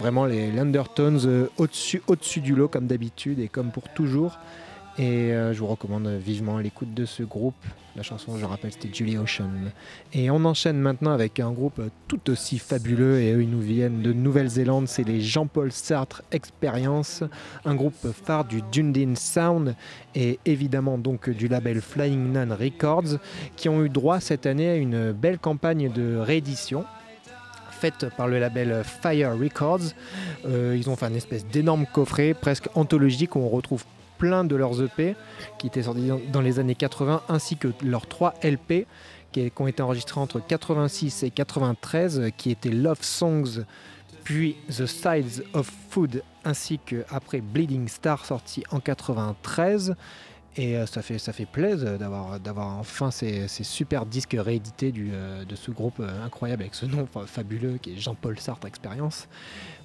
Vraiment 0.00 0.26
les 0.26 0.58
Undertones 0.58 1.20
euh, 1.24 1.46
au-dessus 1.58 2.02
au 2.08 2.16
du 2.16 2.54
lot 2.54 2.68
comme 2.68 2.88
d'habitude 2.88 3.38
et 3.38 3.48
comme 3.48 3.70
pour 3.70 3.88
toujours. 3.90 4.38
Et 4.98 5.32
euh, 5.32 5.54
je 5.54 5.60
vous 5.60 5.68
recommande 5.68 6.06
vivement 6.06 6.58
l'écoute 6.58 6.92
de 6.92 7.06
ce 7.06 7.22
groupe. 7.22 7.54
La 7.96 8.02
chanson, 8.02 8.36
je 8.38 8.44
rappelle, 8.44 8.72
c'était 8.72 8.92
Julie 8.92 9.16
Ocean. 9.16 9.50
Et 10.12 10.30
on 10.30 10.44
enchaîne 10.44 10.78
maintenant 10.78 11.12
avec 11.12 11.40
un 11.40 11.50
groupe 11.50 11.80
tout 12.08 12.30
aussi 12.30 12.58
fabuleux 12.58 13.20
et 13.20 13.32
eux, 13.32 13.42
ils 13.42 13.50
nous 13.50 13.60
viennent 13.60 14.02
de 14.02 14.12
Nouvelle-Zélande. 14.12 14.88
C'est 14.88 15.04
les 15.04 15.20
Jean-Paul 15.20 15.72
Sartre 15.72 16.22
Experience, 16.30 17.22
un 17.64 17.74
groupe 17.74 18.06
phare 18.24 18.44
du 18.44 18.62
Dundee 18.70 19.16
Sound 19.16 19.76
et 20.14 20.38
évidemment 20.44 20.98
donc 20.98 21.30
du 21.30 21.48
label 21.48 21.80
Flying 21.80 22.32
Nun 22.32 22.54
Records 22.54 23.18
qui 23.56 23.68
ont 23.70 23.82
eu 23.84 23.88
droit 23.88 24.20
cette 24.20 24.46
année 24.46 24.68
à 24.68 24.76
une 24.76 25.12
belle 25.12 25.38
campagne 25.38 25.90
de 25.90 26.16
réédition 26.16 26.84
faite 27.70 28.06
par 28.16 28.28
le 28.28 28.38
label 28.38 28.82
Fire 28.84 29.36
Records. 29.36 29.94
Euh, 30.46 30.76
ils 30.78 30.88
ont 30.88 30.96
fait 30.96 31.06
un 31.06 31.14
espèce 31.14 31.44
d'énorme 31.44 31.84
coffret 31.92 32.32
presque 32.32 32.68
anthologique 32.74 33.34
où 33.34 33.40
on 33.40 33.48
retrouve 33.48 33.84
plein 34.22 34.44
de 34.44 34.54
leurs 34.54 34.80
EP 34.80 35.16
qui 35.58 35.66
étaient 35.66 35.82
sortis 35.82 36.08
dans- 36.32 36.40
les 36.40 36.60
années 36.60 36.76
80 36.76 37.22
ainsi 37.28 37.56
que 37.56 37.66
leurs 37.82 38.06
trois 38.06 38.34
LP 38.44 38.86
qui, 39.32 39.50
ont 39.58 39.66
été 39.66 39.82
enregistrés 39.82 40.20
entre 40.20 40.38
86 40.38 41.24
et 41.24 41.30
93 41.30 42.20
euh, 42.20 42.30
qui 42.30 42.52
étaient 42.52 42.68
Love 42.70 43.02
Songs 43.02 43.64
puis 44.22 44.54
The 44.68 44.86
Sides 44.86 45.42
of 45.54 45.68
Food 45.90 46.22
ainsi 46.44 46.78
que 46.86 47.04
après 47.10 47.40
Bleeding 47.40 47.88
Star 47.88 48.24
sorti 48.24 48.62
en 48.70 48.78
93 48.78 49.96
Et 50.56 50.76
euh, 50.76 50.84
ça 50.84 51.00
fait, 51.00 51.18
ça 51.18 51.32
fait 51.32 51.46
plaisir 51.46 51.98
d'avoir, 51.98 52.78
enfin 52.78 53.10
ces, 53.10 53.48
ces 53.48 53.64
super 53.64 54.04
disques 54.04 54.36
réédités 54.38 54.92
du, 54.92 55.10
euh, 55.14 55.46
de 55.46 55.56
ce 55.56 55.70
groupe 55.70 55.98
euh, 56.00 56.24
incroyable 56.24 56.62
avec 56.62 56.74
ce 56.74 56.84
nom 56.84 57.06
fa- 57.06 57.24
fabuleux 57.26 57.78
qui 57.80 57.94
est 57.94 57.96
Jean-Paul 57.96 58.38
Sartre 58.38 58.66
Expérience. 58.66 59.28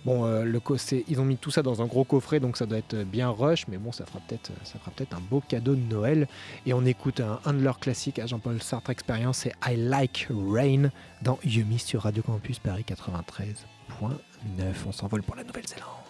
Bon, 0.03 0.25
le 0.43 0.61
ils 1.07 1.19
ont 1.19 1.25
mis 1.25 1.37
tout 1.37 1.51
ça 1.51 1.63
dans 1.63 1.81
un 1.81 1.85
gros 1.85 2.03
coffret, 2.05 2.39
donc 2.39 2.55
ça 2.57 2.65
doit 2.65 2.77
être 2.77 2.95
bien 3.03 3.29
rush, 3.29 3.67
mais 3.67 3.77
bon, 3.77 3.91
ça 3.91 4.05
fera 4.05 4.19
peut-être, 4.27 4.51
ça 4.63 4.77
peut-être 4.95 5.13
un 5.15 5.19
beau 5.21 5.41
cadeau 5.45 5.75
de 5.75 5.81
Noël. 5.81 6.27
Et 6.65 6.73
on 6.73 6.85
écoute 6.85 7.19
un, 7.19 7.39
un 7.45 7.53
de 7.53 7.61
leurs 7.61 7.79
classiques 7.79 8.19
à 8.19 8.25
Jean-Paul 8.25 8.61
Sartre 8.61 8.89
Expérience, 8.89 9.39
c'est 9.39 9.53
I 9.65 9.75
Like 9.75 10.27
Rain 10.29 10.91
dans 11.21 11.39
Yumi 11.43 11.79
sur 11.79 12.03
Radio 12.03 12.23
Campus 12.23 12.59
Paris 12.59 12.85
93.9. 12.87 14.11
On 14.85 14.91
s'envole 14.91 15.23
pour 15.23 15.35
la 15.35 15.43
Nouvelle-Zélande. 15.43 16.06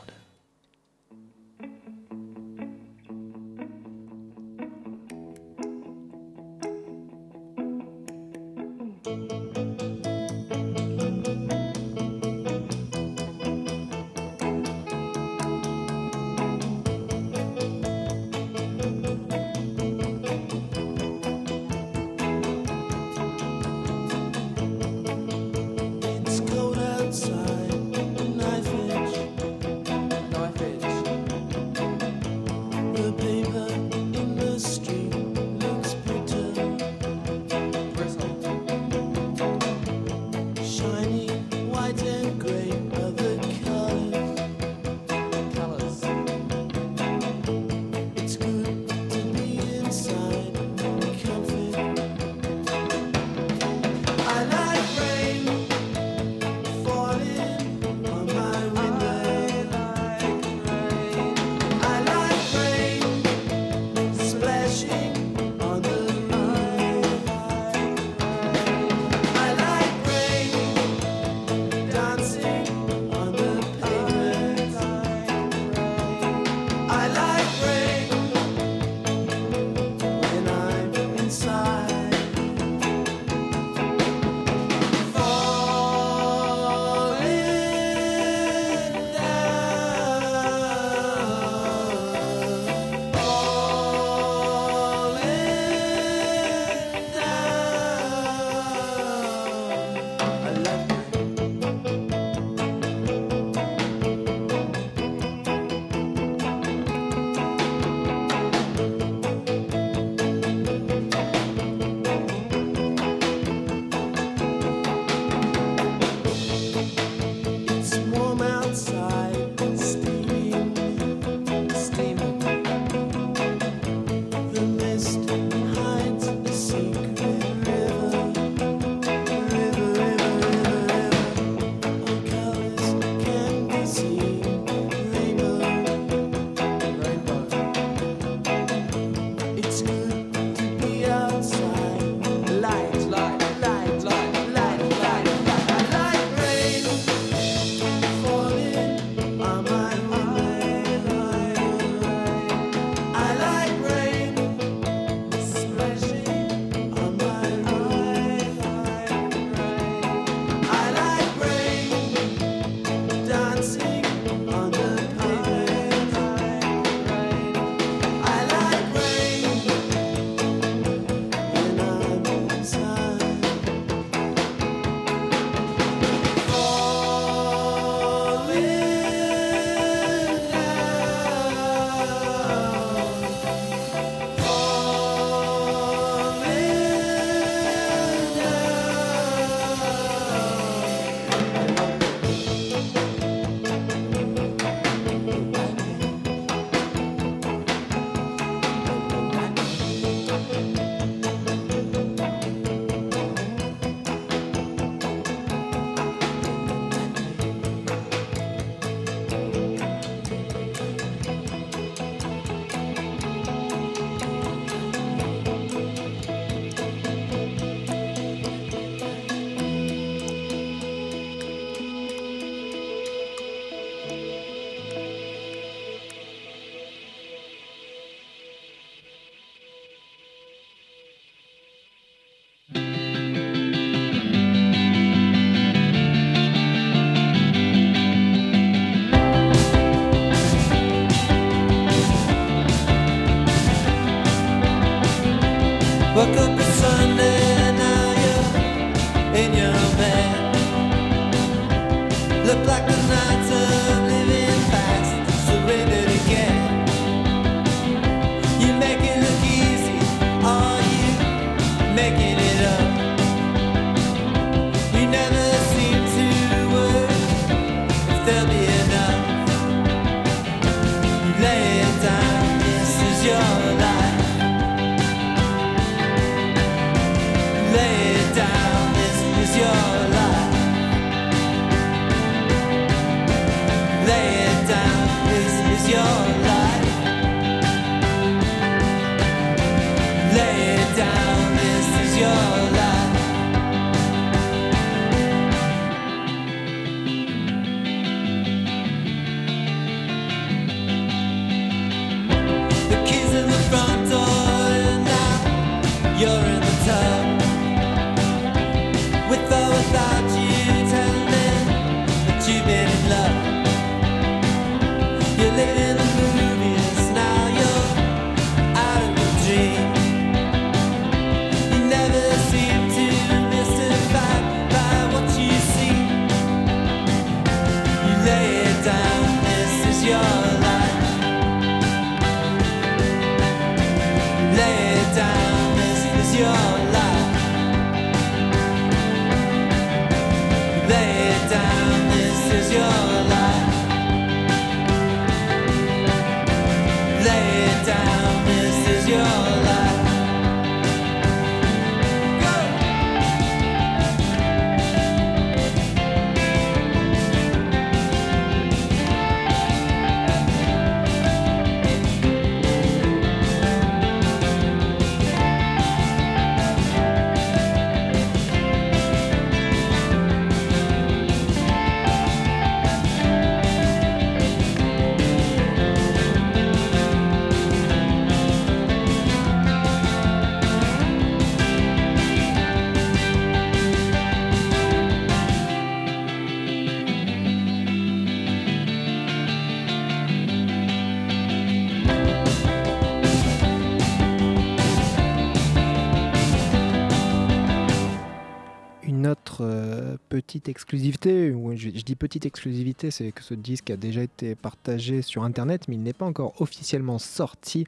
Exclusivité, 400.67 401.51
ou 401.51 401.75
je, 401.75 401.89
dis 401.89 402.15
petite 402.15 402.45
exclusivité, 402.45 403.11
c'est 403.11 403.31
que 403.31 403.43
ce 403.43 403.53
disque 403.53 403.89
a 403.89 403.97
déjà 403.97 404.21
été 404.21 404.55
partagé 404.55 405.21
sur 405.21 405.43
Internet, 405.43 405.87
mais 405.87 405.95
il 405.95 406.03
n'est 406.03 406.13
pas 406.13 406.25
encore 406.25 406.59
officiellement 406.61 407.19
sorti. 407.19 407.85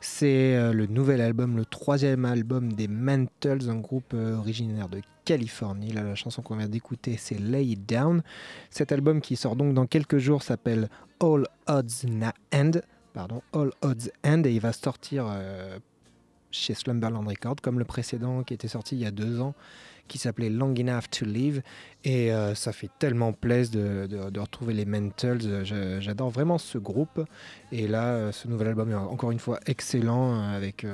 C'est 0.00 0.56
euh, 0.56 0.72
le 0.72 0.86
nouvel 0.86 1.20
album, 1.20 1.56
le 1.56 1.64
troisième 1.64 2.24
album 2.24 2.72
des 2.72 2.88
Mantles, 2.88 3.68
un 3.68 3.76
groupe 3.76 4.14
euh, 4.14 4.36
originaire 4.36 4.88
de 4.88 5.02
Californie. 5.24 5.92
La 5.92 6.14
chanson 6.14 6.42
qu'on 6.42 6.56
vient 6.56 6.68
d'écouter, 6.68 7.16
c'est 7.18 7.38
Lay 7.38 7.66
It 7.66 7.86
Down. 7.86 8.22
Cet 8.70 8.92
album 8.92 9.20
qui 9.20 9.36
sort 9.36 9.56
donc 9.56 9.74
dans 9.74 9.86
quelques 9.86 10.18
jours 10.18 10.42
s'appelle 10.42 10.88
All 11.20 11.46
Odds 11.66 12.06
Na 12.08 12.32
End. 12.54 12.72
Pardon, 13.12 13.42
All 13.52 13.72
Odds 13.82 14.10
End, 14.24 14.42
et 14.44 14.52
il 14.52 14.60
va 14.60 14.72
sortir 14.72 15.26
euh, 15.28 15.78
chez 16.50 16.74
Slumberland 16.74 17.26
Records, 17.26 17.56
comme 17.62 17.78
le 17.78 17.84
précédent 17.84 18.42
qui 18.42 18.54
était 18.54 18.68
sorti 18.68 18.96
il 18.96 19.02
y 19.02 19.06
a 19.06 19.10
deux 19.10 19.40
ans 19.40 19.54
qui 20.10 20.18
s'appelait 20.18 20.50
Long 20.50 20.74
Enough 20.74 21.08
to 21.10 21.24
Live. 21.24 21.62
Et 22.04 22.32
euh, 22.32 22.54
ça 22.54 22.72
fait 22.72 22.90
tellement 22.98 23.32
plaisir 23.32 24.08
de, 24.08 24.40
retrouver 24.40 24.74
les 24.74 24.84
Mentals. 24.84 25.64
J'adore 25.64 26.30
vraiment 26.30 26.58
ce 26.58 26.76
groupe. 26.78 27.24
Et 27.72 27.86
là, 27.86 28.08
euh, 28.08 28.32
ce 28.32 28.48
nouvel 28.48 28.68
album 28.68 28.90
est 28.90 28.94
encore 28.94 29.30
une 29.30 29.38
fois 29.38 29.60
excellent. 29.66 30.34
euh, 30.34 30.56
Avec, 30.56 30.84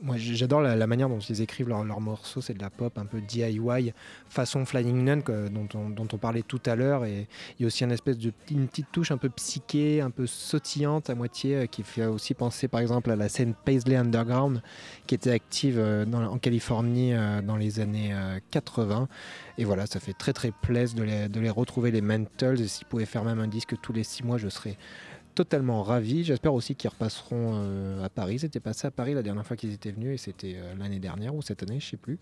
moi, 0.00 0.16
j'adore 0.16 0.60
la, 0.60 0.86
manière 0.86 1.08
dont 1.08 1.18
ils 1.18 1.40
écrivent 1.40 1.68
leurs 1.68 2.00
morceaux. 2.00 2.40
C'est 2.40 2.54
de 2.54 2.62
la 2.62 2.70
pop 2.70 2.96
un 2.98 3.06
peu 3.06 3.20
DIY, 3.20 3.92
façon 4.28 4.64
Flying 4.64 5.04
Nun, 5.04 5.22
dont, 5.50 5.68
on, 5.74 6.18
parlait 6.18 6.42
tout 6.42 6.60
à 6.66 6.76
l'heure. 6.76 7.04
Et 7.04 7.26
il 7.58 7.62
y 7.62 7.64
a 7.64 7.66
aussi 7.66 7.84
une 7.84 7.92
espèce 7.92 8.18
de 8.18 8.32
une 8.50 8.68
petite 8.68 8.90
touche 8.92 9.10
un 9.10 9.16
peu 9.16 9.28
psyché, 9.28 10.00
un 10.00 10.10
peu 10.10 10.26
sautillante 10.26 11.10
à 11.10 11.14
moitié, 11.14 11.56
euh, 11.56 11.66
qui 11.66 11.82
fait 11.82 12.06
aussi 12.06 12.34
penser 12.34 12.68
par 12.68 12.80
exemple 12.80 13.10
à 13.10 13.16
la 13.16 13.28
scène 13.28 13.54
Paisley 13.64 13.96
Underground 13.96 14.62
qui 15.08 15.14
était 15.14 15.30
active 15.30 15.78
euh, 15.78 16.04
en 16.12 16.38
Californie 16.38 17.14
euh, 17.14 17.40
dans 17.40 17.56
les 17.56 17.80
années 17.80 18.10
euh, 18.12 18.38
80. 18.50 19.08
Et 19.56 19.64
voilà, 19.64 19.86
ça 19.86 19.98
fait 19.98 20.12
très 20.12 20.32
très 20.32 20.52
plaisir 20.52 20.98
de 20.98 21.02
les, 21.02 21.28
de 21.28 21.40
les 21.40 21.50
retrouver, 21.50 21.90
les 21.90 22.02
Mantles. 22.02 22.60
Et 22.60 22.68
s'ils 22.68 22.86
pouvaient 22.86 23.06
faire 23.06 23.24
même 23.24 23.40
un 23.40 23.48
disque 23.48 23.74
tous 23.80 23.92
les 23.92 24.04
six 24.04 24.22
mois, 24.22 24.38
je 24.38 24.48
serais 24.48 24.76
totalement 25.38 25.84
ravi. 25.84 26.24
J'espère 26.24 26.52
aussi 26.52 26.74
qu'ils 26.74 26.90
repasseront 26.90 27.52
euh, 27.54 28.04
à 28.04 28.08
Paris. 28.08 28.38
Ils 28.42 28.44
étaient 28.44 28.58
passés 28.58 28.88
à 28.88 28.90
Paris 28.90 29.14
la 29.14 29.22
dernière 29.22 29.46
fois 29.46 29.56
qu'ils 29.56 29.72
étaient 29.72 29.92
venus 29.92 30.14
et 30.14 30.16
c'était 30.16 30.56
euh, 30.56 30.74
l'année 30.76 30.98
dernière 30.98 31.32
ou 31.32 31.42
cette 31.42 31.62
année, 31.62 31.78
je 31.78 31.90
sais 31.90 31.96
plus. 31.96 32.18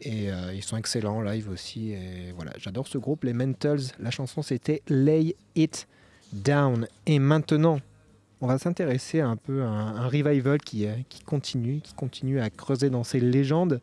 Et 0.00 0.30
euh, 0.30 0.54
ils 0.54 0.62
sont 0.62 0.76
excellents 0.76 1.16
en 1.16 1.20
live 1.20 1.50
aussi. 1.50 1.90
Et 1.90 2.30
voilà, 2.36 2.52
j'adore 2.56 2.86
ce 2.86 2.96
groupe, 2.96 3.24
les 3.24 3.32
Mentals. 3.32 3.80
La 3.98 4.12
chanson 4.12 4.40
c'était 4.40 4.82
Lay 4.88 5.34
It 5.56 5.88
Down. 6.32 6.86
Et 7.06 7.18
maintenant, 7.18 7.80
on 8.40 8.46
va 8.46 8.58
s'intéresser 8.58 9.20
un 9.20 9.34
peu 9.34 9.64
à 9.64 9.66
un, 9.66 10.06
revival 10.06 10.60
qui 10.60 10.86
continue, 11.26 11.80
qui 11.80 11.94
continue 11.94 12.40
à 12.40 12.50
creuser 12.50 12.88
dans 12.88 13.02
ses 13.02 13.18
légendes. 13.18 13.80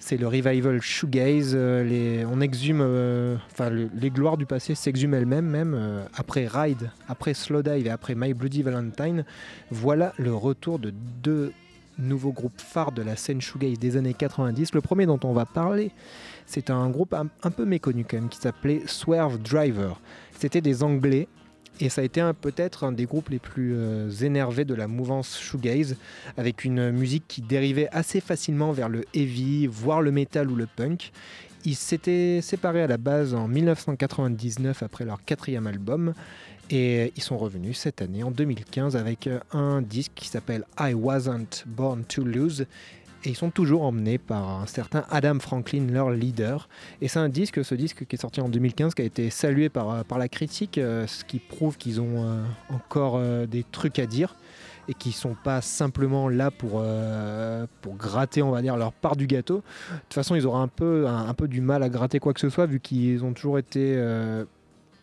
C'est 0.00 0.16
le 0.16 0.26
revival 0.28 0.80
shoegaze. 0.80 1.52
euh, 1.54 1.82
les, 1.82 2.24
on 2.24 2.40
exhume, 2.40 2.80
euh, 2.80 3.36
enfin 3.52 3.68
le- 3.68 3.90
les 3.94 4.10
gloires 4.10 4.36
du 4.36 4.46
passé 4.46 4.74
s'exhument 4.74 5.14
elles-mêmes, 5.14 5.46
même 5.46 5.74
euh, 5.76 6.04
après 6.14 6.46
Ride, 6.46 6.90
après 7.08 7.34
Slowdive 7.34 7.86
et 7.86 7.90
après 7.90 8.14
My 8.16 8.32
Bloody 8.32 8.62
Valentine. 8.62 9.24
Voilà 9.70 10.12
le 10.16 10.32
retour 10.32 10.78
de 10.78 10.92
deux 11.22 11.52
nouveaux 11.98 12.30
groupes 12.32 12.60
phares 12.60 12.92
de 12.92 13.02
la 13.02 13.16
scène 13.16 13.40
shoegaze 13.40 13.78
des 13.80 13.96
années 13.96 14.14
90. 14.14 14.72
Le 14.72 14.80
premier 14.80 15.04
dont 15.04 15.18
on 15.24 15.32
va 15.32 15.44
parler, 15.44 15.90
c'est 16.46 16.70
un 16.70 16.88
groupe 16.90 17.12
un, 17.12 17.26
un 17.42 17.50
peu 17.50 17.64
méconnu 17.64 18.04
quand 18.08 18.18
même 18.18 18.28
qui 18.28 18.38
s'appelait 18.38 18.82
Swerve 18.86 19.38
Driver. 19.42 20.00
C'était 20.38 20.60
des 20.60 20.84
Anglais 20.84 21.26
et 21.80 21.88
ça 21.88 22.00
a 22.00 22.04
été 22.04 22.22
peut-être 22.40 22.84
un 22.84 22.92
des 22.92 23.06
groupes 23.06 23.28
les 23.28 23.38
plus 23.38 23.74
euh, 23.74 24.10
énervés 24.10 24.64
de 24.64 24.74
la 24.74 24.88
mouvance 24.88 25.38
shoegaze, 25.38 25.96
avec 26.36 26.64
une 26.64 26.90
musique 26.90 27.24
qui 27.28 27.42
dérivait 27.42 27.88
assez 27.92 28.20
facilement 28.20 28.72
vers 28.72 28.88
le 28.88 29.04
heavy, 29.14 29.66
voire 29.66 30.02
le 30.02 30.10
metal 30.10 30.50
ou 30.50 30.56
le 30.56 30.66
punk. 30.66 31.12
Ils 31.64 31.76
s'étaient 31.76 32.40
séparés 32.40 32.82
à 32.82 32.86
la 32.86 32.96
base 32.96 33.34
en 33.34 33.48
1999 33.48 34.82
après 34.82 35.04
leur 35.04 35.24
quatrième 35.24 35.66
album 35.66 36.14
et 36.70 37.12
ils 37.16 37.22
sont 37.22 37.36
revenus 37.36 37.78
cette 37.78 38.00
année 38.00 38.22
en 38.22 38.30
2015 38.30 38.94
avec 38.96 39.28
un 39.52 39.82
disque 39.82 40.12
qui 40.14 40.28
s'appelle 40.28 40.64
I 40.78 40.94
Wasn't 40.94 41.64
Born 41.66 42.04
to 42.04 42.24
Lose 42.24 42.66
et 43.24 43.30
ils 43.30 43.36
sont 43.36 43.50
toujours 43.50 43.82
emmenés 43.82 44.18
par 44.18 44.48
un 44.48 44.66
certain 44.66 45.04
Adam 45.10 45.38
Franklin, 45.40 45.86
leur 45.90 46.10
leader. 46.10 46.68
Et 47.00 47.08
c'est 47.08 47.18
un 47.18 47.28
disque, 47.28 47.64
ce 47.64 47.74
disque 47.74 48.06
qui 48.06 48.16
est 48.16 48.20
sorti 48.20 48.40
en 48.40 48.48
2015, 48.48 48.94
qui 48.94 49.02
a 49.02 49.04
été 49.04 49.30
salué 49.30 49.68
par, 49.68 49.90
euh, 49.90 50.02
la 50.18 50.28
critique, 50.28 50.78
euh, 50.78 51.06
ce 51.06 51.24
qui 51.24 51.38
prouve 51.38 51.76
qu'ils 51.76 52.00
ont 52.00 52.24
euh, 52.24 52.44
encore 52.70 53.20
des 53.46 53.64
trucs 53.64 53.98
à 53.98 54.06
dire 54.06 54.36
et 54.88 54.94
qui 54.94 55.12
sont 55.12 55.36
pas 55.44 55.60
simplement 55.60 56.28
là 56.28 56.50
pour, 56.50 56.82
gratter, 57.98 58.42
on 58.42 58.50
va 58.50 58.62
dire, 58.62 58.76
leur 58.76 58.92
part 58.92 59.16
du 59.16 59.26
gâteau. 59.26 59.56
De 59.56 59.98
toute 60.00 60.14
façon, 60.14 60.34
ils 60.34 60.46
auraient 60.46 60.62
un 60.62 60.68
peu, 60.68 61.06
du 61.46 61.60
mal 61.60 61.82
à 61.82 61.90
gratter 61.90 62.20
quoi 62.20 62.32
que 62.32 62.40
ce 62.40 62.48
soit, 62.48 62.66
vu 62.66 62.80
qu'ils 62.80 63.24
ont 63.24 63.32
toujours 63.32 63.58
été... 63.58 63.96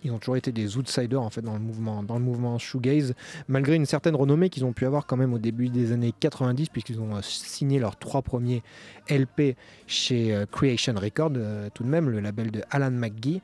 ils 0.06 0.12
ont 0.12 0.20
toujours 0.20 0.38
été 0.38 0.51
des 0.51 0.78
outsiders 0.78 1.22
en 1.22 1.30
fait 1.30 1.41
dans 1.41 1.53
le 1.53 1.60
mouvement, 1.60 2.03
dans 2.03 2.18
le 2.18 2.24
mouvement 2.24 2.58
shoegaze, 2.60 3.14
malgré 3.47 3.76
une 3.76 3.86
certaine 3.86 4.16
renommée 4.16 4.49
qu'ils 4.49 4.64
ont 4.64 4.72
pu 4.74 4.86
avoir 4.86 5.06
quand 5.08 5.18
même 5.18 5.34
au 5.34 5.39
début 5.39 5.70
des 5.70 5.91
années 5.91 6.14
90, 6.20 6.70
puisqu'ils 6.70 7.01
ont 7.01 7.16
euh, 7.16 7.22
signé 7.22 7.80
leurs 7.80 7.97
trois 7.97 8.22
premiers 8.22 8.62
LP 9.10 9.56
chez 9.88 10.34
euh, 10.34 10.45
Creation 10.45 10.93
Records, 10.95 11.32
euh, 11.36 11.70
tout 11.74 11.84
de 11.84 11.89
même 11.89 12.10
le 12.10 12.20
label 12.20 12.51
de 12.51 12.62
Alan 12.70 12.91
McGee. 12.91 13.41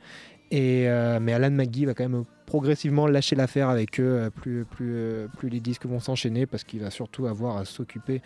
Et, 0.54 0.86
mais 1.22 1.32
Alan 1.32 1.50
McGee 1.50 1.86
va 1.86 1.94
quand 1.94 2.06
même 2.06 2.24
progressivement 2.44 3.06
lâcher 3.06 3.34
l'affaire 3.34 3.70
avec 3.70 3.98
eux, 3.98 4.30
plus, 4.36 4.66
plus, 4.66 5.26
plus 5.38 5.48
les 5.48 5.60
disques 5.60 5.86
vont 5.86 5.98
s'enchaîner, 5.98 6.44
parce 6.44 6.62
qu'il 6.62 6.80
va 6.80 6.90
surtout 6.90 7.26
avoir 7.26 7.56
à 7.56 7.64
s'occuper 7.64 8.20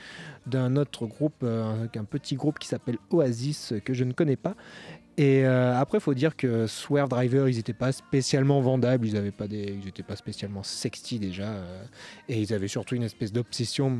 d'un 0.45 0.74
autre 0.74 1.07
groupe, 1.07 1.45
un- 1.45 1.87
petit 2.05 2.34
groupe 2.34 2.59
qui 2.59 2.66
s'appelle 2.66 2.99
Oasis, 3.11 3.74
que 3.84 3.95
je 3.95 4.03
ne 4.03 4.12
connais 4.12 4.34
pas. 4.34 4.57
Et 5.19 5.47
euh, 5.47 5.75
après, 5.79 5.97
il 5.99 6.01
faut 6.03 6.12
dire 6.12 6.37
que 6.37 6.67
Swerve 6.67 7.09
Driver, 7.09 7.49
ils 7.49 7.57
n'étaient 7.57 7.73
pas 7.73 7.91
spécialement 7.93 8.61
vendables, 8.61 9.07
ils 9.07 9.14
n'étaient 9.14 9.33
pas, 9.33 9.47
pas 10.09 10.17
spécialement 10.17 10.62
sexy 10.62 11.19
déjà. 11.19 11.45
euh, 11.49 11.85
et 12.29 12.41
ils 12.41 12.53
avaient 12.53 12.69
surtout 12.69 12.97
une 12.97 13.03
espèce 13.03 13.33
d'obsession 13.33 13.91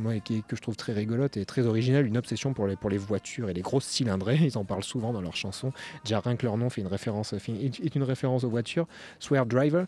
que 0.47 0.55
je 0.55 0.61
trouve 0.61 0.75
très 0.75 0.93
rigolote 0.93 1.35
et 1.37 1.45
très 1.45 1.65
originale, 1.65 2.05
une 2.05 2.17
obsession 2.17 2.53
pour 2.53 2.67
les, 2.67 2.75
pour 2.75 2.89
les 2.91 2.97
voitures 2.99 3.49
et 3.49 3.53
les 3.53 3.61
grosses 3.61 3.85
cylindrées. 3.85 4.37
Ils 4.41 4.57
en 4.59 4.65
parlent 4.65 4.83
souvent 4.83 5.11
dans 5.11 5.21
leurs 5.21 5.35
chansons. 5.35 5.71
Déjà, 6.03 6.19
rien 6.19 6.35
que 6.35 6.45
leur 6.45 6.57
nom 6.57 6.69
fait 6.69 6.81
une 6.81 6.87
référence, 6.87 7.35
fait- 7.37 7.51
est 7.51 7.95
une 7.95 8.03
référence 8.03 8.43
aux 8.43 8.49
voitures, 8.49 8.87
Swerve 9.19 9.47
Driver. 9.47 9.87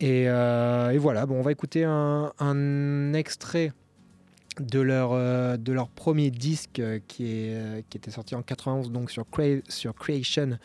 Et, 0.00 0.28
euh, 0.28 0.96
voilà, 0.98 1.26
bon, 1.26 1.36
on 1.40 1.42
va 1.42 1.50
écouter 1.52 1.84
un 1.84 3.12
extrait 3.14 3.72
de 4.62 4.80
leur, 4.80 5.12
euh, 5.12 5.56
de 5.56 5.72
leur 5.72 5.88
premier 5.88 6.30
disque 6.30 6.78
euh, 6.80 6.98
euh, 7.20 7.82
qui 7.88 7.96
était 7.96 8.10
sorti 8.10 8.34
en 8.34 8.42
91 8.42 8.90
donc 8.90 9.10
sur, 9.10 9.24
Crea- 9.30 9.62
sur 9.68 9.94
Creation 9.94 10.58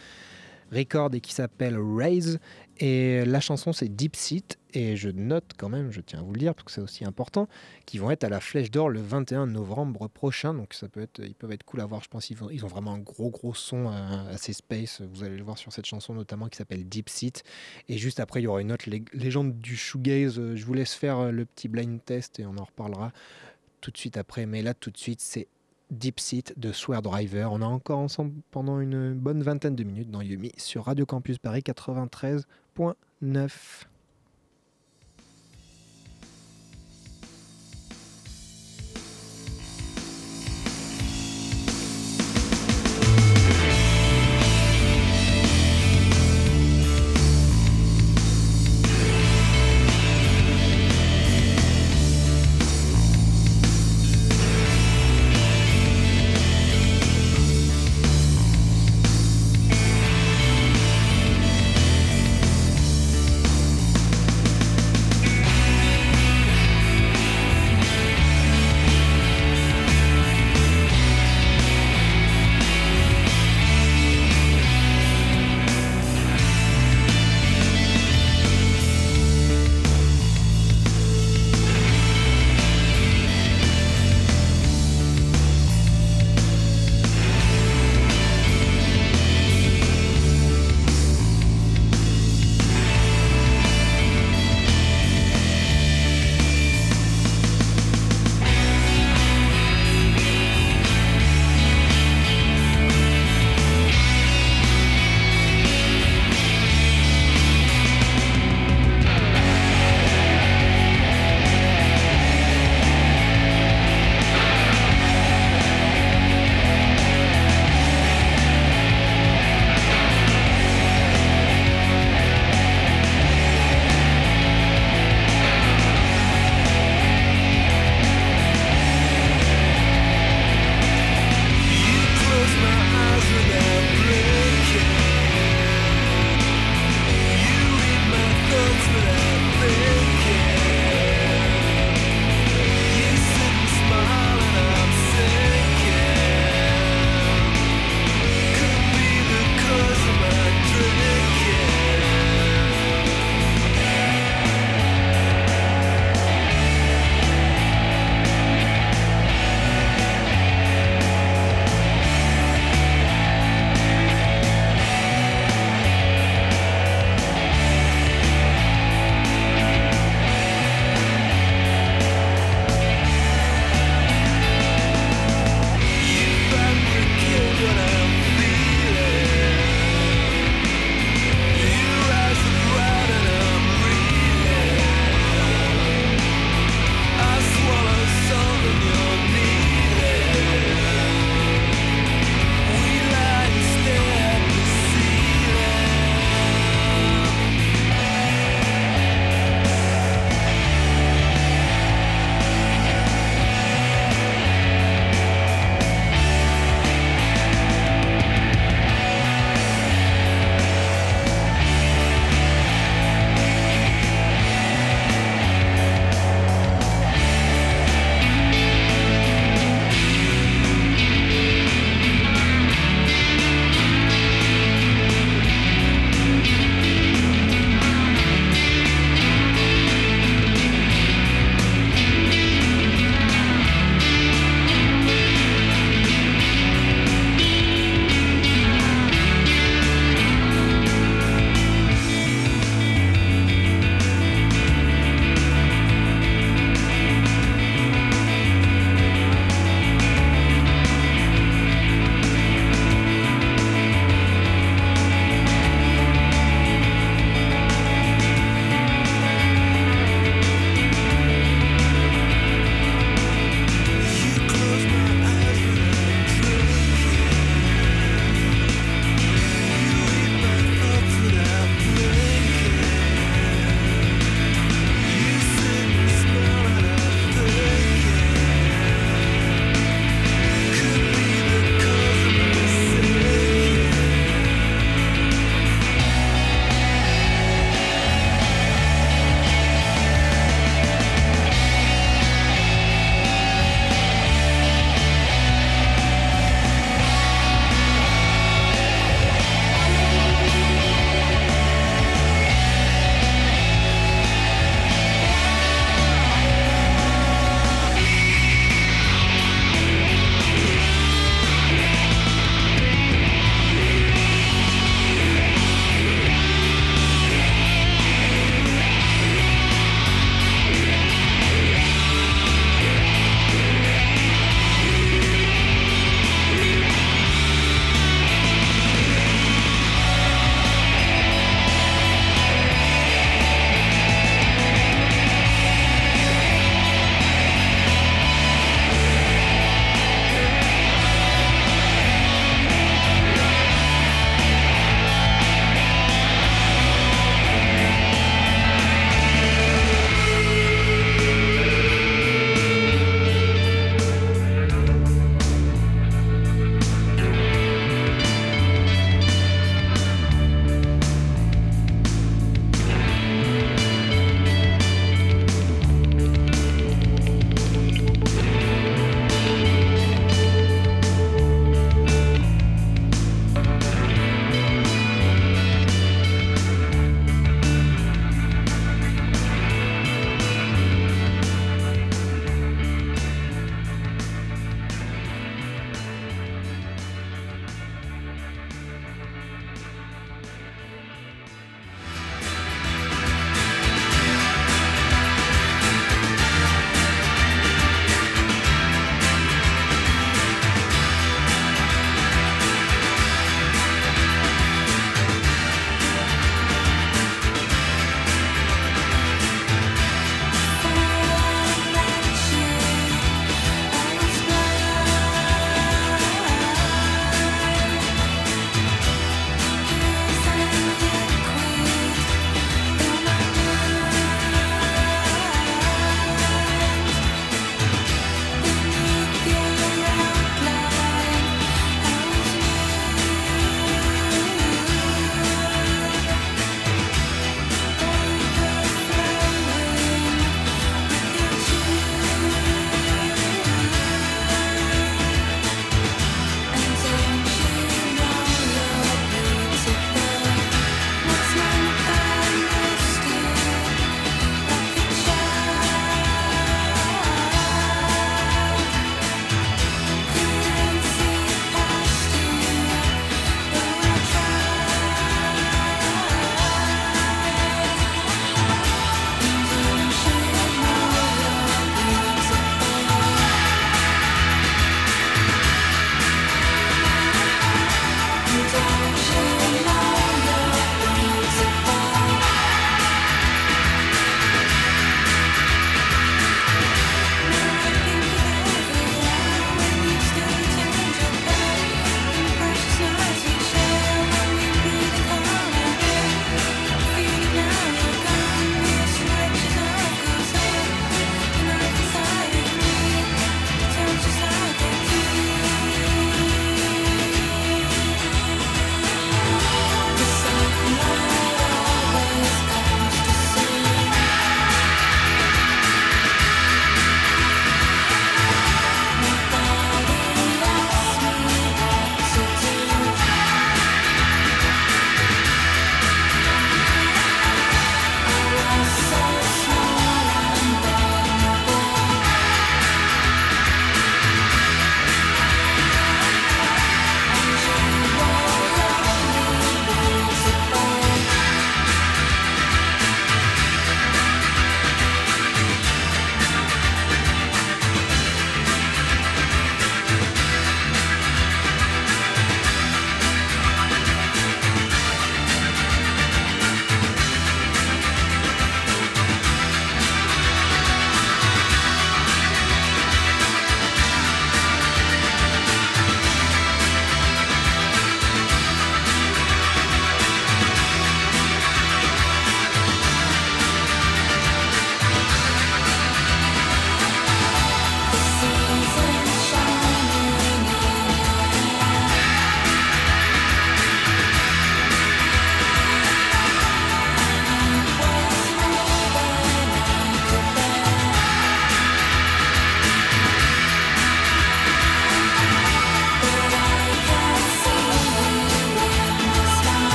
Record 0.71 1.13
et 1.13 1.21
qui 1.21 1.33
s'appelle 1.33 1.77
Raise. 1.77 2.39
Et 2.79 3.23
la 3.25 3.39
chanson 3.39 3.73
c'est 3.73 3.89
Deep 3.89 4.15
Seat. 4.15 4.57
Et 4.75 4.95
je 4.95 5.09
note 5.09 5.51
quand 5.55 5.69
même, 5.69 5.91
je 5.91 6.01
tiens 6.01 6.17
à 6.17 6.21
vous 6.23 6.33
le 6.33 6.39
dire 6.39 6.55
parce 6.55 6.63
que 6.65 6.71
c'est 6.71 6.81
aussi 6.81 7.05
important, 7.05 7.47
qu'ils 7.85 8.01
vont 8.01 8.09
être 8.09 8.23
à 8.23 8.29
la 8.29 8.39
Flèche 8.39 8.71
d'Or 8.71 8.89
le 8.89 8.99
21 8.99 9.45
novembre 9.45 10.07
prochain. 10.07 10.55
Donc 10.55 10.73
ça 10.73 10.87
peut 10.89 11.01
être, 11.03 11.19
ils 11.23 11.35
peuvent 11.35 11.51
être 11.51 11.63
cool 11.63 11.81
à 11.81 11.85
voir. 11.85 12.01
Je 12.01 12.07
pense 12.09 12.31
ils 12.31 12.65
ont 12.65 12.67
vraiment 12.67 12.93
un 12.95 12.97
gros 12.99 13.29
gros 13.29 13.53
son 13.53 13.87
assez 14.31 14.51
space. 14.53 15.01
Vous 15.13 15.23
allez 15.23 15.37
le 15.37 15.43
voir 15.43 15.59
sur 15.59 15.71
cette 15.71 15.85
chanson 15.85 16.15
notamment 16.15 16.47
qui 16.47 16.57
s'appelle 16.57 16.89
Deep 16.89 17.07
Seat. 17.09 17.43
Et 17.87 17.99
juste 17.99 18.19
après, 18.19 18.41
il 18.41 18.45
y 18.45 18.47
aura 18.47 18.61
une 18.61 18.71
autre 18.71 18.89
lég- 18.89 19.13
légende 19.13 19.59
du 19.59 19.75
shoegaze. 19.77 20.41
Je 20.55 20.65
vous 20.65 20.73
laisse 20.73 20.95
faire 20.95 21.31
le 21.31 21.45
petit 21.45 21.67
blind 21.67 22.03
test 22.03 22.39
et 22.39 22.47
on 22.47 22.57
en 22.57 22.63
reparlera 22.63 23.11
tout 23.83 23.91
de 23.91 23.97
suite 23.97 24.17
après. 24.17 24.47
Mais 24.47 24.63
là, 24.63 24.73
tout 24.73 24.89
de 24.89 24.97
suite, 24.97 25.19
c'est 25.21 25.47
Deep 25.91 26.19
Seat 26.19 26.57
de 26.57 26.71
Swear 26.71 27.03
Driver. 27.03 27.51
On 27.51 27.61
est 27.61 27.65
encore 27.65 27.99
ensemble 27.99 28.33
pendant 28.49 28.79
une 28.79 29.13
bonne 29.13 29.43
vingtaine 29.43 29.75
de 29.75 29.83
minutes 29.83 30.09
dans 30.09 30.21
Yumi 30.21 30.53
sur 30.57 30.85
Radio 30.85 31.05
Campus 31.05 31.37
Paris 31.37 31.61
93.9. 31.61 33.51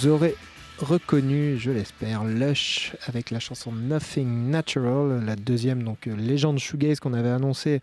Vous 0.00 0.08
aurez 0.08 0.34
reconnus, 0.78 1.60
je 1.60 1.70
l'espère, 1.70 2.24
Lush 2.24 2.96
avec 3.06 3.30
la 3.30 3.38
chanson 3.38 3.70
Nothing 3.70 4.48
Natural, 4.48 5.22
la 5.22 5.36
deuxième 5.36 5.82
donc 5.82 6.06
euh, 6.06 6.16
légende 6.16 6.58
shoegaze 6.58 7.00
qu'on 7.00 7.12
avait 7.12 7.28
annoncé 7.28 7.80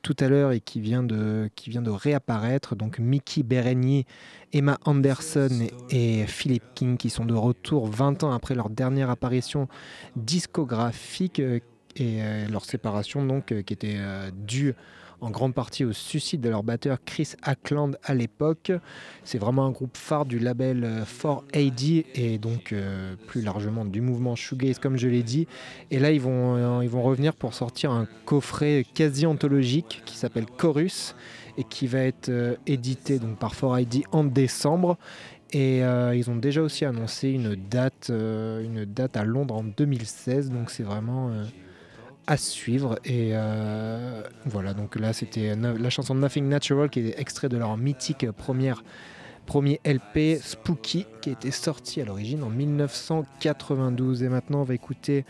tout 0.00 0.16
à 0.18 0.28
l'heure 0.28 0.52
et 0.52 0.60
qui 0.60 0.80
vient 0.80 1.02
de 1.02 1.50
réapparaître. 1.90 2.74
Donc 2.74 2.98
Mickey 2.98 3.42
Berenier, 3.42 4.06
Emma 4.54 4.78
Anderson 4.86 5.68
et, 5.90 6.20
et 6.20 6.26
Philip 6.26 6.62
King 6.74 6.96
qui 6.96 7.10
sont 7.10 7.26
de 7.26 7.34
retour 7.34 7.86
20 7.86 8.24
ans 8.24 8.32
après 8.32 8.54
leur 8.54 8.70
dernière 8.70 9.10
apparition 9.10 9.68
discographique 10.16 11.38
euh, 11.38 11.60
et 11.96 12.22
euh, 12.22 12.48
leur 12.48 12.64
séparation 12.64 13.26
donc 13.26 13.48
qui 13.62 13.74
était 13.74 13.98
due 14.32 14.74
en 15.20 15.30
grande 15.30 15.54
partie 15.54 15.84
au 15.84 15.92
suicide 15.92 16.40
de 16.40 16.48
leur 16.48 16.62
batteur 16.62 16.98
Chris 17.04 17.32
Ackland 17.42 17.98
à 18.02 18.14
l'époque. 18.14 18.72
C'est 19.24 19.38
vraiment 19.38 19.64
un 19.64 19.70
groupe 19.70 19.96
phare 19.96 20.24
du 20.24 20.38
label 20.38 20.84
euh, 20.84 21.04
4AD 21.04 22.04
et 22.14 22.38
donc 22.38 22.72
euh, 22.72 23.14
plus 23.26 23.42
largement 23.42 23.84
du 23.84 24.00
mouvement 24.00 24.36
shoegaze 24.36 24.78
comme 24.78 24.96
je 24.96 25.08
l'ai 25.08 25.22
dit. 25.22 25.46
Et 25.90 25.98
là 25.98 26.10
ils 26.10 26.20
vont, 26.20 26.56
euh, 26.56 26.82
ils 26.82 26.90
vont 26.90 27.02
revenir 27.02 27.34
pour 27.34 27.54
sortir 27.54 27.90
un 27.90 28.06
coffret 28.24 28.84
quasi 28.94 29.26
anthologique 29.26 30.02
qui 30.04 30.16
s'appelle 30.16 30.46
Chorus 30.46 31.14
et 31.56 31.64
qui 31.64 31.86
va 31.86 32.00
être 32.00 32.28
euh, 32.28 32.56
édité 32.66 33.18
donc 33.18 33.38
par 33.38 33.54
4ID 33.54 34.04
en 34.12 34.24
décembre. 34.24 34.96
Et 35.52 35.82
euh, 35.82 36.14
ils 36.14 36.30
ont 36.30 36.36
déjà 36.36 36.60
aussi 36.60 36.84
annoncé 36.84 37.30
une 37.30 37.54
date, 37.54 38.08
euh, 38.10 38.62
une 38.62 38.84
date 38.84 39.16
à 39.16 39.24
Londres 39.24 39.54
en 39.56 39.64
2016, 39.64 40.50
donc 40.50 40.70
c'est 40.70 40.82
vraiment 40.82 41.30
euh, 41.30 41.44
à 42.28 42.36
suivre. 42.36 42.98
Et 43.04 43.30
euh, 43.32 44.22
voilà, 44.44 44.74
donc 44.74 44.96
là 44.96 45.12
c'était 45.12 45.56
la 45.56 45.90
chanson 45.90 46.14
Nothing 46.14 46.46
Natural 46.48 46.90
qui 46.90 47.00
est 47.00 47.18
extrait 47.18 47.48
de 47.48 47.56
leur 47.56 47.76
mythique 47.78 48.30
première, 48.32 48.84
premier 49.46 49.80
LP 49.84 50.38
Spooky 50.40 51.06
qui 51.22 51.30
été 51.30 51.50
sorti 51.50 52.02
à 52.02 52.04
l'origine 52.04 52.44
en 52.44 52.50
1992. 52.50 54.22
Et 54.22 54.28
maintenant 54.28 54.60
on 54.60 54.64
va 54.64 54.74
écouter 54.74 55.24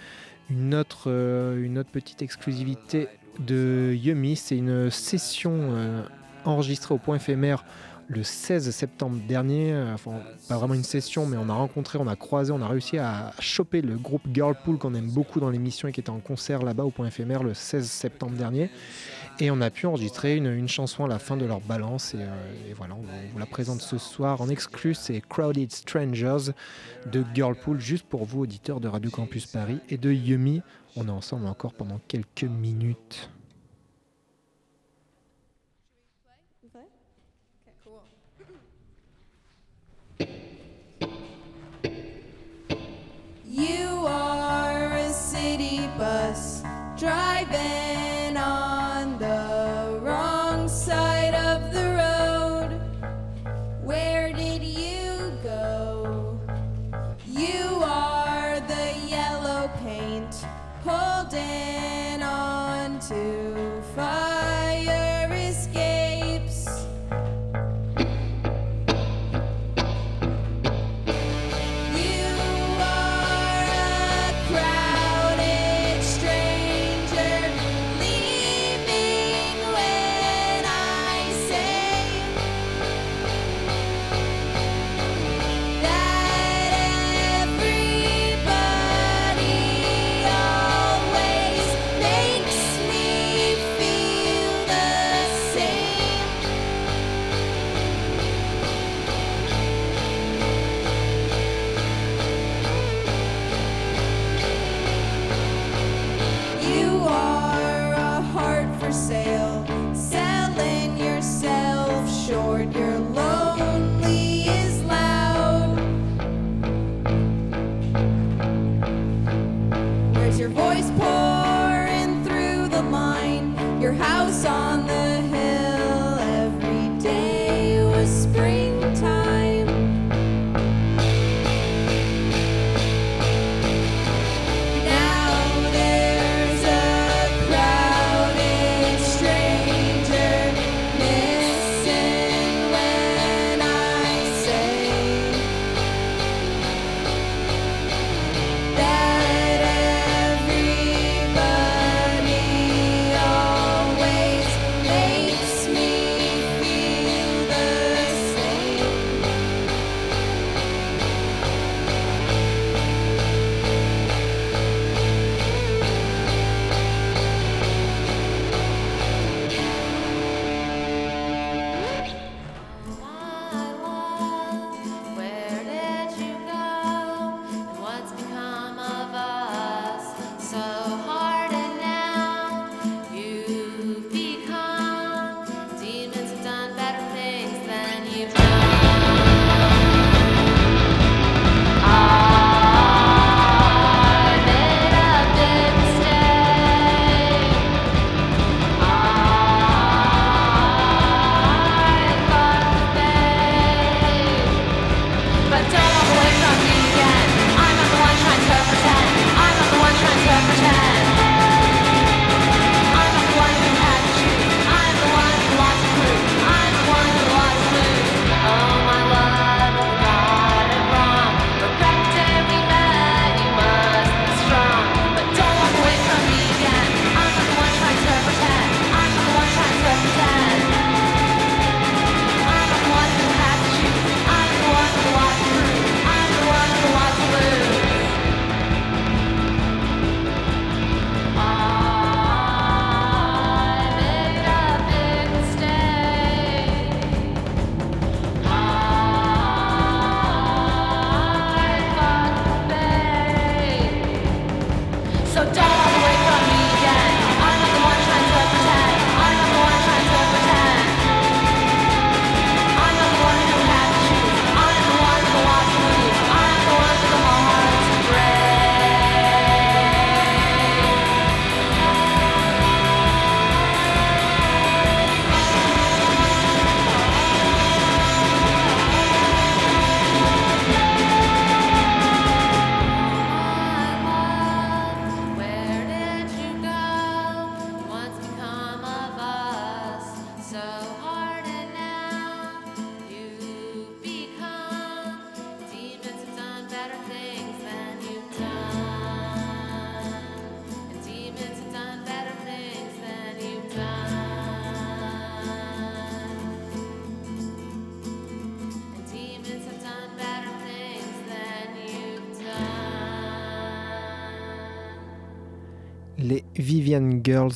une 0.50 0.74
autre, 0.74 1.04
euh, 1.06 1.64
une 1.64 1.78
autre 1.78 1.90
petite 1.90 2.20
exclusivité 2.20 3.06
de 3.38 3.94
Yumi. 3.94 4.34
C'est 4.34 4.56
une 4.56 4.90
session 4.90 5.52
euh, 5.54 6.02
enregistrée 6.44 6.94
au 6.94 6.98
point 6.98 7.16
éphémère 7.16 7.64
le 8.08 8.22
16 8.22 8.70
septembre 8.70 9.18
dernier. 9.28 9.72
Euh, 9.72 9.94
Enfin, 9.94 10.12
pas 10.48 10.56
vraiment 10.56 10.74
une 10.74 10.84
session, 10.84 11.26
mais 11.26 11.36
on 11.36 11.48
a 11.48 11.54
rencontré, 11.54 11.98
on 11.98 12.06
a 12.06 12.16
croisé, 12.16 12.52
on 12.52 12.60
a 12.60 12.68
réussi 12.68 12.98
à 12.98 13.32
choper 13.40 13.82
le 13.82 13.96
groupe 13.96 14.22
Girlpool 14.32 14.78
qu'on 14.78 14.94
aime 14.94 15.10
beaucoup 15.10 15.40
dans 15.40 15.50
l'émission 15.50 15.88
et 15.88 15.92
qui 15.92 16.00
était 16.00 16.10
en 16.10 16.20
concert 16.20 16.62
là-bas 16.62 16.84
au 16.84 16.90
point 16.90 17.06
éphémère 17.06 17.42
le 17.42 17.54
16 17.54 17.88
septembre 17.88 18.36
dernier. 18.36 18.70
Et 19.40 19.50
on 19.50 19.60
a 19.60 19.70
pu 19.70 19.86
enregistrer 19.86 20.36
une, 20.36 20.68
chanson 20.68 21.04
à 21.04 21.08
la 21.08 21.18
fin 21.18 21.36
de 21.36 21.44
leur 21.44 21.60
balance. 21.60 22.14
Et, 22.14 22.18
euh, 22.20 22.26
voilà, 22.76 22.94
on 22.94 23.02
vous, 23.02 23.08
on 23.08 23.32
vous 23.32 23.38
la 23.38 23.46
présente 23.46 23.80
ce 23.80 23.98
soir 23.98 24.40
en 24.40 24.48
exclu. 24.48 24.94
C'est 24.94 25.20
Crowded 25.20 25.70
Strangers 25.72 26.52
de 27.10 27.24
Girlpool, 27.34 27.80
juste 27.80 28.06
pour 28.06 28.24
vous, 28.24 28.42
auditeurs 28.42 28.80
de 28.80 28.88
Radio 28.88 29.10
Campus 29.10 29.46
Paris 29.46 29.78
et 29.88 29.96
de 29.96 30.10
Yumi. 30.12 30.62
On 30.96 31.06
est 31.06 31.10
ensemble 31.10 31.46
encore 31.46 31.74
pendant 31.74 32.00
quelques 32.08 32.44
minutes. 32.44 33.30
Driving 46.98 48.07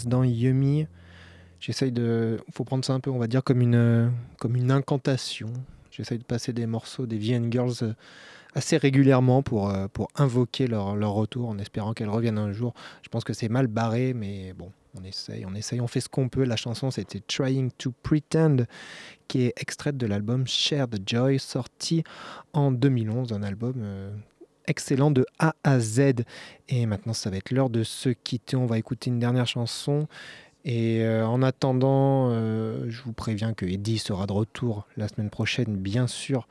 Dans 0.06 0.24
Yummy. 0.24 0.86
J'essaye 1.60 1.92
de. 1.92 2.40
faut 2.52 2.64
prendre 2.64 2.84
ça 2.84 2.92
un 2.92 3.00
peu, 3.00 3.10
on 3.10 3.18
va 3.18 3.28
dire, 3.28 3.44
comme 3.44 3.60
une, 3.60 4.12
comme 4.38 4.56
une 4.56 4.70
incantation. 4.70 5.52
J'essaye 5.90 6.18
de 6.18 6.24
passer 6.24 6.52
des 6.52 6.66
morceaux 6.66 7.06
des 7.06 7.18
Vivian 7.18 7.50
Girls 7.50 7.74
euh, 7.82 7.92
assez 8.54 8.76
régulièrement 8.76 9.42
pour, 9.42 9.70
euh, 9.70 9.88
pour 9.92 10.08
invoquer 10.16 10.66
leur, 10.66 10.96
leur 10.96 11.12
retour 11.12 11.48
en 11.48 11.58
espérant 11.58 11.92
qu'elles 11.92 12.08
reviennent 12.08 12.38
un 12.38 12.52
jour. 12.52 12.74
Je 13.02 13.08
pense 13.08 13.24
que 13.24 13.32
c'est 13.32 13.48
mal 13.48 13.66
barré, 13.66 14.14
mais 14.14 14.54
bon, 14.54 14.72
on 14.98 15.04
essaye, 15.04 15.44
on 15.46 15.54
essaye, 15.54 15.80
on 15.80 15.86
fait 15.86 16.00
ce 16.00 16.08
qu'on 16.08 16.28
peut. 16.28 16.44
La 16.44 16.56
chanson, 16.56 16.90
c'était 16.90 17.20
Trying 17.20 17.70
to 17.78 17.92
Pretend, 18.02 18.64
qui 19.28 19.42
est 19.42 19.52
extraite 19.56 19.96
de 19.96 20.06
l'album 20.06 20.46
Share 20.46 20.88
the 20.88 21.00
Joy, 21.06 21.38
sorti 21.38 22.04
en 22.52 22.72
2011, 22.72 23.32
un 23.32 23.42
album 23.42 23.74
euh, 23.78 24.10
excellent 24.66 25.10
de 25.10 25.26
A 25.38 25.54
à 25.64 25.80
Z. 25.80 26.24
Et 26.68 26.86
maintenant, 26.86 27.12
ça 27.12 27.30
va 27.30 27.36
être 27.36 27.50
l'heure 27.50 27.70
de 27.70 27.82
se 27.82 28.08
quitter. 28.10 28.56
On 28.56 28.66
va 28.66 28.78
écouter 28.78 29.10
une 29.10 29.18
dernière 29.18 29.46
chanson. 29.46 30.06
Et 30.64 31.02
euh, 31.02 31.26
en 31.26 31.42
attendant, 31.42 32.28
euh, 32.30 32.84
je 32.88 33.02
vous 33.02 33.12
préviens 33.12 33.52
que 33.52 33.66
Eddie 33.66 33.98
sera 33.98 34.26
de 34.26 34.32
retour 34.32 34.86
la 34.96 35.08
semaine 35.08 35.30
prochaine, 35.30 35.76
bien 35.76 36.06
sûr. 36.06 36.46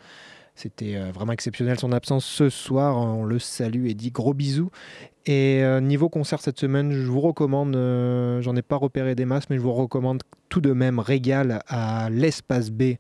C'était 0.54 0.98
euh, 0.98 1.12
vraiment 1.12 1.32
exceptionnel 1.32 1.80
son 1.80 1.94
absence 1.94 2.26
ce 2.26 2.50
soir. 2.50 2.98
On 2.98 3.24
le 3.24 3.40
salue 3.40 3.88
et 3.88 3.96
gros 4.12 4.34
bisous. 4.34 4.70
Et 5.28 5.62
niveau 5.82 6.10
concert 6.10 6.42
cette 6.42 6.60
semaine, 6.60 6.92
je 6.92 7.06
vous 7.06 7.22
recommande, 7.22 7.74
j'en 8.42 8.56
ai 8.56 8.64
pas 8.64 8.76
repéré 8.76 9.14
des 9.14 9.26
masses, 9.26 9.52
mais 9.52 9.58
je 9.58 9.62
vous 9.62 9.72
recommande 9.72 10.24
tout 10.50 10.62
de 10.62 10.74
même 10.74 10.98
Régal 10.98 11.62
à 11.68 12.10
l'Espace 12.10 12.72
B 12.72 12.96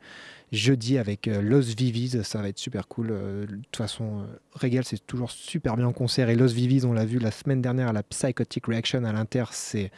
jeudi 0.51 0.97
avec 0.97 1.27
euh, 1.27 1.41
Los 1.41 1.61
Vivis. 1.61 2.23
Ça 2.23 2.41
va 2.41 2.49
être 2.49 2.57
super 2.57 2.87
cool. 2.87 3.09
Euh, 3.11 3.45
de 3.45 3.55
toute 3.55 3.77
façon, 3.77 4.21
euh, 4.21 4.25
Régal, 4.53 4.83
c'est 4.83 5.05
toujours 5.05 5.31
super 5.31 5.77
bien 5.77 5.87
en 5.87 5.93
concert. 5.93 6.29
Et 6.29 6.35
Los 6.35 6.47
Vivis, 6.47 6.85
on 6.85 6.93
l'a 6.93 7.05
vu 7.05 7.19
la 7.19 7.31
semaine 7.31 7.61
dernière 7.61 7.89
à 7.89 7.93
la 7.93 8.03
Psychotic 8.03 8.65
Reaction 8.65 9.03
à 9.03 9.13
l'Inter, 9.13 9.45
c'est 9.51 9.91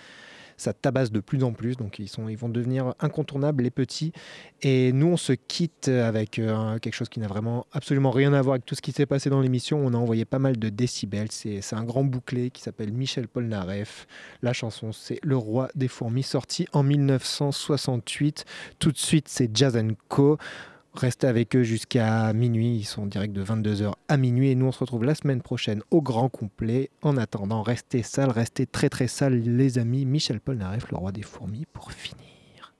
ça 0.63 0.73
tabasse 0.73 1.11
de 1.11 1.19
plus 1.19 1.43
en 1.43 1.51
plus, 1.51 1.77
donc 1.77 1.99
ils, 1.99 2.07
sont, 2.07 2.29
ils 2.29 2.37
vont 2.37 2.49
devenir 2.49 2.93
incontournables 2.99 3.63
les 3.63 3.71
petits. 3.71 4.13
Et 4.61 4.91
nous, 4.93 5.07
on 5.07 5.17
se 5.17 5.33
quitte 5.33 5.89
avec 5.89 6.39
euh, 6.39 6.79
quelque 6.79 6.93
chose 6.93 7.09
qui 7.09 7.19
n'a 7.19 7.27
vraiment 7.27 7.65
absolument 7.71 8.11
rien 8.11 8.33
à 8.33 8.41
voir 8.41 8.53
avec 8.53 8.65
tout 8.65 8.75
ce 8.75 8.81
qui 8.81 8.91
s'est 8.91 9.05
passé 9.05 9.29
dans 9.29 9.41
l'émission. 9.41 9.85
On 9.85 9.93
a 9.93 9.97
envoyé 9.97 10.25
pas 10.25 10.39
mal 10.39 10.57
de 10.57 10.69
décibels. 10.69 11.31
C'est 11.31 11.61
un 11.73 11.83
grand 11.83 12.03
bouclé 12.03 12.49
qui 12.49 12.61
s'appelle 12.61 12.93
Michel 12.93 13.27
Polnareff. 13.27 14.07
La 14.41 14.53
chanson, 14.53 14.91
c'est 14.91 15.19
Le 15.23 15.37
Roi 15.37 15.69
des 15.75 15.87
Fourmis, 15.87 16.23
sorti 16.23 16.67
en 16.71 16.83
1968. 16.83 18.45
Tout 18.79 18.91
de 18.91 18.97
suite, 18.97 19.27
c'est 19.27 19.55
Jazz 19.55 19.77
Co. 20.07 20.37
Restez 20.95 21.27
avec 21.27 21.55
eux 21.55 21.63
jusqu'à 21.63 22.31
minuit. 22.33 22.75
Ils 22.75 22.83
sont 22.83 23.03
en 23.03 23.05
direct 23.07 23.33
de 23.33 23.43
22h 23.43 23.93
à 24.07 24.17
minuit. 24.17 24.49
Et 24.49 24.55
nous, 24.55 24.67
on 24.67 24.71
se 24.71 24.79
retrouve 24.79 25.03
la 25.03 25.15
semaine 25.15 25.41
prochaine 25.41 25.81
au 25.89 26.01
grand 26.01 26.29
complet. 26.29 26.91
En 27.01 27.17
attendant, 27.17 27.63
restez 27.63 28.03
sales, 28.03 28.29
restez 28.29 28.67
très 28.67 28.89
très 28.89 29.07
sales, 29.07 29.39
les 29.39 29.79
amis. 29.79 30.05
Michel 30.05 30.39
Polnareff, 30.39 30.91
le 30.91 30.97
roi 30.97 31.11
des 31.11 31.23
fourmis, 31.23 31.65
pour 31.73 31.91
finir. 31.91 32.73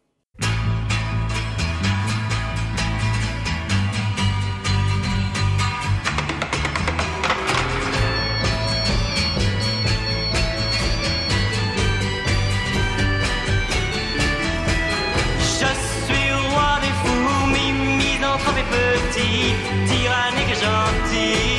tyrannique, 19.87 20.55
gentil. 20.55 21.52